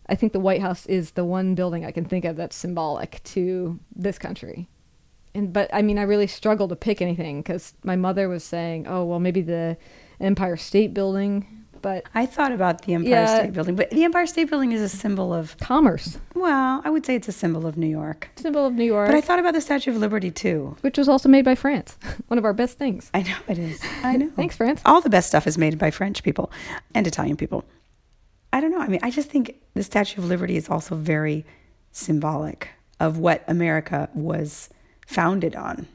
I 0.08 0.16
think 0.16 0.32
the 0.32 0.40
White 0.40 0.60
House 0.60 0.86
is 0.86 1.12
the 1.12 1.24
one 1.24 1.54
building 1.54 1.84
I 1.84 1.92
can 1.92 2.04
think 2.04 2.24
of 2.24 2.34
that's 2.34 2.56
symbolic 2.56 3.22
to 3.24 3.78
this 3.94 4.18
country. 4.18 4.68
And 5.36 5.52
but 5.52 5.70
I 5.72 5.82
mean, 5.82 5.98
I 5.98 6.02
really 6.02 6.26
struggle 6.26 6.66
to 6.66 6.74
pick 6.74 7.00
anything 7.00 7.42
because 7.42 7.74
my 7.84 7.94
mother 7.94 8.28
was 8.28 8.42
saying, 8.42 8.88
"Oh, 8.88 9.04
well, 9.04 9.20
maybe 9.20 9.40
the 9.40 9.76
Empire 10.18 10.56
State 10.56 10.92
Building 10.92 11.46
but 11.86 12.04
I 12.16 12.26
thought 12.26 12.50
about 12.50 12.82
the 12.82 12.94
Empire 12.94 13.10
yeah, 13.10 13.38
State 13.38 13.52
Building, 13.52 13.76
but 13.76 13.90
the 13.90 14.02
Empire 14.02 14.26
State 14.26 14.50
Building 14.50 14.72
is 14.72 14.80
a 14.80 14.88
symbol 14.88 15.32
of 15.32 15.56
commerce. 15.58 16.18
Well, 16.34 16.82
I 16.84 16.90
would 16.90 17.06
say 17.06 17.14
it's 17.14 17.28
a 17.28 17.32
symbol 17.32 17.64
of 17.64 17.78
New 17.78 17.86
York. 17.86 18.28
Symbol 18.34 18.66
of 18.66 18.74
New 18.74 18.82
York. 18.82 19.06
But 19.06 19.14
I 19.14 19.20
thought 19.20 19.38
about 19.38 19.54
the 19.54 19.60
Statue 19.60 19.92
of 19.92 19.96
Liberty 19.98 20.32
too, 20.32 20.76
which 20.80 20.98
was 20.98 21.08
also 21.08 21.28
made 21.28 21.44
by 21.44 21.54
France. 21.54 21.96
One 22.26 22.38
of 22.38 22.44
our 22.44 22.52
best 22.52 22.76
things. 22.76 23.08
I 23.14 23.22
know 23.22 23.36
it 23.46 23.60
is. 23.60 23.80
I 24.02 24.16
know. 24.16 24.30
Thanks, 24.34 24.56
France. 24.56 24.82
All 24.84 25.00
the 25.00 25.08
best 25.08 25.28
stuff 25.28 25.46
is 25.46 25.56
made 25.56 25.78
by 25.78 25.92
French 25.92 26.24
people 26.24 26.50
and 26.92 27.06
Italian 27.06 27.36
people. 27.36 27.64
I 28.52 28.60
don't 28.60 28.72
know. 28.72 28.80
I 28.80 28.88
mean, 28.88 28.98
I 29.04 29.12
just 29.12 29.30
think 29.30 29.54
the 29.74 29.84
Statue 29.84 30.20
of 30.20 30.24
Liberty 30.26 30.56
is 30.56 30.68
also 30.68 30.96
very 30.96 31.46
symbolic 31.92 32.70
of 32.98 33.18
what 33.18 33.44
America 33.46 34.08
was 34.12 34.70
founded 35.06 35.54
on, 35.54 35.86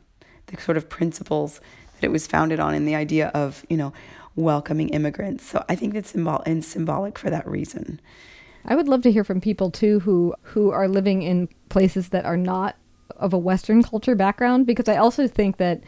the 0.45 0.61
sort 0.61 0.77
of 0.77 0.87
principles 0.87 1.59
that 1.95 2.05
it 2.05 2.11
was 2.11 2.27
founded 2.27 2.61
on, 2.61 2.73
and 2.73 2.87
the 2.87 2.95
idea 2.95 3.27
of, 3.33 3.65
you 3.67 3.75
know, 3.75 3.91
welcoming 4.35 4.89
immigrants. 4.89 5.45
So 5.45 5.63
I 5.67 5.75
think 5.75 5.95
it's 5.95 6.11
symbol 6.11 6.41
and 6.45 6.63
symbolic 6.63 7.17
for 7.17 7.29
that 7.29 7.47
reason. 7.47 7.99
I 8.65 8.75
would 8.75 8.87
love 8.87 9.01
to 9.03 9.11
hear 9.11 9.23
from 9.23 9.41
people 9.41 9.71
too 9.71 9.99
who 10.01 10.35
who 10.43 10.71
are 10.71 10.87
living 10.87 11.23
in 11.23 11.49
places 11.69 12.09
that 12.09 12.25
are 12.25 12.37
not 12.37 12.75
of 13.17 13.33
a 13.33 13.37
Western 13.37 13.83
culture 13.83 14.15
background 14.15 14.65
because 14.65 14.87
I 14.87 14.97
also 14.97 15.27
think 15.27 15.57
that 15.57 15.81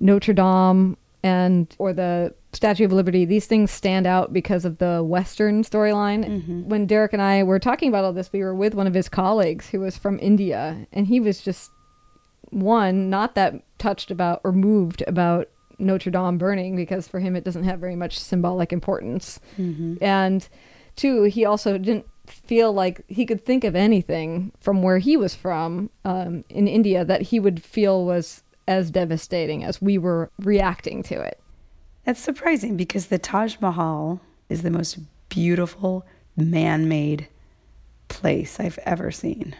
Notre 0.00 0.32
Dame 0.32 0.96
and 1.22 1.74
or 1.78 1.92
the 1.92 2.34
Statue 2.52 2.84
of 2.84 2.92
Liberty, 2.92 3.24
these 3.24 3.46
things 3.46 3.70
stand 3.70 4.06
out 4.06 4.32
because 4.32 4.64
of 4.64 4.78
the 4.78 5.02
Western 5.02 5.62
storyline. 5.62 6.24
Mm-hmm. 6.24 6.68
When 6.68 6.86
Derek 6.86 7.12
and 7.12 7.22
I 7.22 7.42
were 7.44 7.58
talking 7.58 7.88
about 7.88 8.04
all 8.04 8.12
this, 8.12 8.32
we 8.32 8.40
were 8.40 8.54
with 8.54 8.74
one 8.74 8.86
of 8.86 8.94
his 8.94 9.08
colleagues 9.08 9.70
who 9.70 9.80
was 9.80 9.96
from 9.96 10.18
India, 10.20 10.86
and 10.92 11.06
he 11.06 11.18
was 11.18 11.40
just 11.40 11.70
one 12.50 13.08
not 13.08 13.34
that 13.34 13.54
touched 13.78 14.10
about 14.10 14.40
or 14.44 14.52
moved 14.52 15.02
about 15.06 15.48
Notre 15.82 16.10
Dame 16.10 16.38
burning 16.38 16.76
because 16.76 17.08
for 17.08 17.20
him 17.20 17.36
it 17.36 17.44
doesn't 17.44 17.64
have 17.64 17.80
very 17.80 17.96
much 17.96 18.18
symbolic 18.18 18.72
importance. 18.72 19.40
Mm-hmm. 19.58 19.96
And 20.00 20.48
two, 20.96 21.24
he 21.24 21.44
also 21.44 21.78
didn't 21.78 22.06
feel 22.26 22.72
like 22.72 23.02
he 23.08 23.26
could 23.26 23.44
think 23.44 23.64
of 23.64 23.74
anything 23.74 24.52
from 24.60 24.82
where 24.82 24.98
he 24.98 25.16
was 25.16 25.34
from 25.34 25.90
um, 26.04 26.44
in 26.48 26.68
India 26.68 27.04
that 27.04 27.22
he 27.22 27.40
would 27.40 27.62
feel 27.62 28.04
was 28.04 28.42
as 28.68 28.90
devastating 28.90 29.64
as 29.64 29.82
we 29.82 29.98
were 29.98 30.30
reacting 30.38 31.02
to 31.02 31.20
it. 31.20 31.40
That's 32.04 32.20
surprising 32.20 32.76
because 32.76 33.06
the 33.06 33.18
Taj 33.18 33.56
Mahal 33.60 34.20
is 34.48 34.62
the 34.62 34.70
most 34.70 34.98
beautiful 35.28 36.06
man 36.36 36.88
made 36.88 37.28
place 38.08 38.60
I've 38.60 38.78
ever 38.84 39.10
seen. 39.10 39.56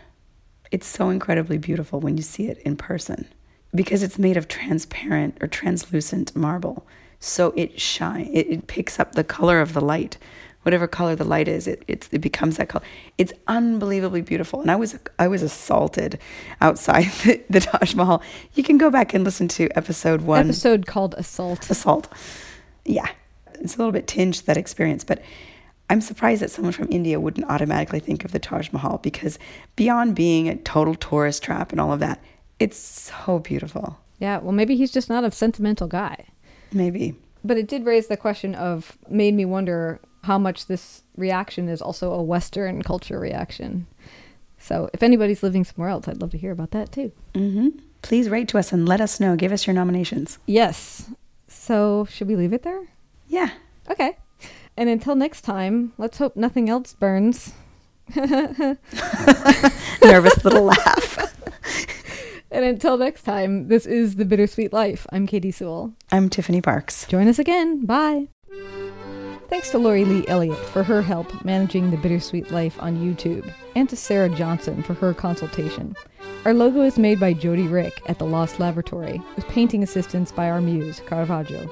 It's 0.71 0.87
so 0.87 1.11
incredibly 1.11 1.59
beautiful 1.59 2.01
when 2.01 2.17
you 2.17 2.23
see 2.23 2.47
it 2.47 2.59
in 2.59 2.77
person 2.77 3.27
because 3.75 4.03
it's 4.03 4.19
made 4.19 4.37
of 4.37 4.49
transparent 4.49 5.39
or 5.41 5.47
translucent 5.47 6.35
marble. 6.37 6.87
So 7.21 7.53
it 7.57 7.81
shine 7.81 8.29
it, 8.33 8.49
it 8.49 8.67
picks 8.67 8.99
up 8.99 9.15
the 9.15 9.25
color 9.25 9.61
of 9.61 9.75
the 9.75 9.81
light. 9.81 10.19
Whatever 10.63 10.87
color 10.87 11.17
the 11.17 11.25
light 11.25 11.49
is, 11.49 11.67
it 11.67 11.83
it 11.89 12.21
becomes 12.21 12.57
that 12.57 12.69
color. 12.69 12.85
It's 13.19 13.33
unbelievably 13.49 14.23
beautiful. 14.23 14.61
And 14.61 14.71
I 14.71 14.77
was 14.77 14.99
I 15.19 15.29
was 15.29 15.43
assaulted 15.43 16.19
outside 16.61 17.05
the, 17.25 17.43
the 17.51 17.61
Taj 17.61 17.95
Mahal. 17.95 18.23
You 18.55 18.63
can 18.63 18.79
go 18.79 18.91
back 18.91 19.15
and 19.15 19.25
listen 19.25 19.49
to 19.49 19.69
episode 19.77 20.23
one. 20.23 20.47
Episode 20.47 20.87
called 20.87 21.15
Assault. 21.17 21.71
Assault. 21.71 22.09
Yeah. 22.85 23.09
It's 23.55 23.77
a 23.77 23.79
little 23.79 23.93
bit 23.93 24.09
tinged 24.09 24.45
that 24.47 24.57
experience, 24.57 25.05
but 25.05 25.23
I'm 25.89 26.01
surprised 26.01 26.43
that 26.43 26.51
someone 26.51 26.73
from 26.73 26.89
India 26.91 27.21
wouldn't 27.21 27.49
automatically 27.49 28.01
think 28.01 28.25
of 28.25 28.33
the 28.33 28.39
Taj 28.39 28.73
Mahal 28.73 28.99
because 28.99 29.39
beyond 29.77 30.17
being 30.17 30.49
a 30.49 30.57
total 30.57 30.95
tourist 30.95 31.43
trap 31.43 31.71
and 31.71 31.81
all 31.81 31.93
of 31.93 32.01
that, 32.01 32.19
it's 32.59 32.77
so 32.77 33.39
beautiful. 33.39 33.99
Yeah, 34.19 34.39
well, 34.39 34.53
maybe 34.53 34.77
he's 34.77 34.93
just 34.93 35.09
not 35.09 35.25
a 35.25 35.31
sentimental 35.31 35.89
guy. 35.89 36.27
Maybe. 36.73 37.15
But 37.45 37.59
it 37.59 37.67
did 37.67 37.85
raise 37.85 38.07
the 38.07 38.17
question 38.17 38.55
of, 38.55 38.97
made 39.09 39.35
me 39.35 39.45
wonder 39.45 40.01
how 40.23 40.39
much 40.39 40.67
this 40.67 41.03
reaction 41.17 41.69
is 41.69 41.83
also 41.83 42.13
a 42.13 42.23
Western 42.23 42.83
culture 42.83 43.19
reaction. 43.19 43.89
So 44.59 44.89
if 44.93 45.03
anybody's 45.03 45.43
living 45.43 45.65
somewhere 45.65 45.91
else, 45.91 46.07
I'd 46.07 46.21
love 46.21 46.31
to 46.31 46.39
hear 46.39 46.53
about 46.53 46.71
that 46.71 46.93
too. 46.93 47.11
Mm-hmm. 47.35 47.71
Please 48.03 48.29
write 48.29 48.47
to 48.49 48.59
us 48.59 48.73
and 48.73 48.89
let 48.89 49.01
us 49.01 49.19
know. 49.19 49.35
Give 49.35 49.51
us 49.51 49.67
your 49.67 49.75
nominations. 49.75 50.39
Yes. 50.47 51.11
So 51.49 52.07
should 52.09 52.29
we 52.29 52.37
leave 52.37 52.53
it 52.53 52.63
there? 52.63 52.87
Yeah. 53.27 53.51
Okay. 53.91 54.17
And 54.77 54.89
until 54.89 55.17
next 55.17 55.43
time, 55.43 55.93
let's 55.99 56.19
hope 56.19 56.37
nothing 56.37 56.71
else 56.71 56.95
burns. 56.95 57.53
Nervous 58.15 58.79
little 60.45 60.65
laugh. 60.65 61.35
And 62.63 62.71
until 62.71 62.97
next 62.97 63.25
time, 63.25 63.67
this 63.67 63.87
is 63.87 64.15
The 64.15 64.25
Bittersweet 64.25 64.73
Life. 64.73 65.05
I'm 65.11 65.27
Katy 65.27 65.51
Sewall. 65.51 65.95
I'm 66.13 66.29
Tiffany 66.29 66.61
Parks. 66.61 67.09
Join 67.09 67.27
us 67.27 67.41
again. 67.41 67.85
Bye. 67.85 68.29
Thanks 69.49 69.71
to 69.71 69.79
Lori 69.79 70.05
Lee 70.05 70.25
Elliott 70.29 70.65
for 70.67 70.85
her 70.85 71.03
help 71.03 71.45
managing 71.45 71.91
The 71.91 71.97
Bittersweet 71.97 72.53
Life 72.53 72.81
on 72.81 72.99
YouTube, 72.99 73.53
and 73.75 73.89
to 73.89 73.97
Sarah 73.97 74.29
Johnson 74.29 74.85
for 74.85 74.95
her 74.95 75.13
consultation. 75.13 75.97
Our 76.45 76.55
logo 76.55 76.83
is 76.83 77.01
made 77.01 77.19
by 77.19 77.33
Jody 77.33 77.67
Rick 77.67 78.01
at 78.07 78.21
the 78.21 78.27
Lost 78.27 78.61
Laboratory, 78.61 79.21
with 79.35 79.49
painting 79.49 79.83
assistance 79.83 80.31
by 80.31 80.49
our 80.49 80.61
muse, 80.61 81.01
Caravaggio. 81.01 81.69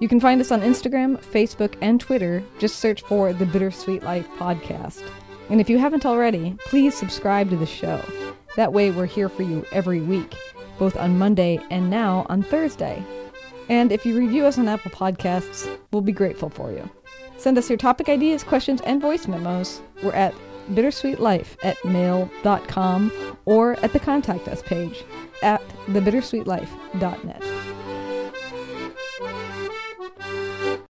You 0.00 0.08
can 0.08 0.18
find 0.18 0.40
us 0.40 0.50
on 0.50 0.62
Instagram, 0.62 1.22
Facebook, 1.22 1.76
and 1.82 2.00
Twitter. 2.00 2.42
Just 2.58 2.78
search 2.78 3.02
for 3.02 3.34
The 3.34 3.44
Bittersweet 3.44 4.02
Life 4.02 4.28
Podcast. 4.38 5.06
And 5.50 5.60
if 5.60 5.68
you 5.68 5.76
haven't 5.76 6.06
already, 6.06 6.56
please 6.64 6.96
subscribe 6.96 7.50
to 7.50 7.56
the 7.56 7.66
show. 7.66 8.02
That 8.56 8.72
way, 8.72 8.90
we're 8.90 9.06
here 9.06 9.28
for 9.28 9.42
you 9.42 9.64
every 9.70 10.00
week, 10.00 10.34
both 10.78 10.96
on 10.96 11.18
Monday 11.18 11.60
and 11.70 11.90
now 11.90 12.26
on 12.28 12.42
Thursday. 12.42 13.04
And 13.68 13.92
if 13.92 14.06
you 14.06 14.16
review 14.16 14.46
us 14.46 14.58
on 14.58 14.68
Apple 14.68 14.90
Podcasts, 14.90 15.68
we'll 15.92 16.02
be 16.02 16.12
grateful 16.12 16.48
for 16.48 16.70
you. 16.70 16.88
Send 17.36 17.58
us 17.58 17.68
your 17.68 17.76
topic 17.76 18.08
ideas, 18.08 18.42
questions, 18.42 18.80
and 18.82 19.00
voice 19.00 19.28
memos. 19.28 19.82
We're 20.02 20.12
at 20.12 20.34
bittersweetlife 20.70 21.56
at 21.62 21.82
mail.com 21.84 23.12
or 23.44 23.74
at 23.84 23.92
the 23.92 24.00
contact 24.00 24.48
us 24.48 24.62
page 24.62 25.04
at 25.42 25.62
thebittersweetlife.net. 25.86 27.65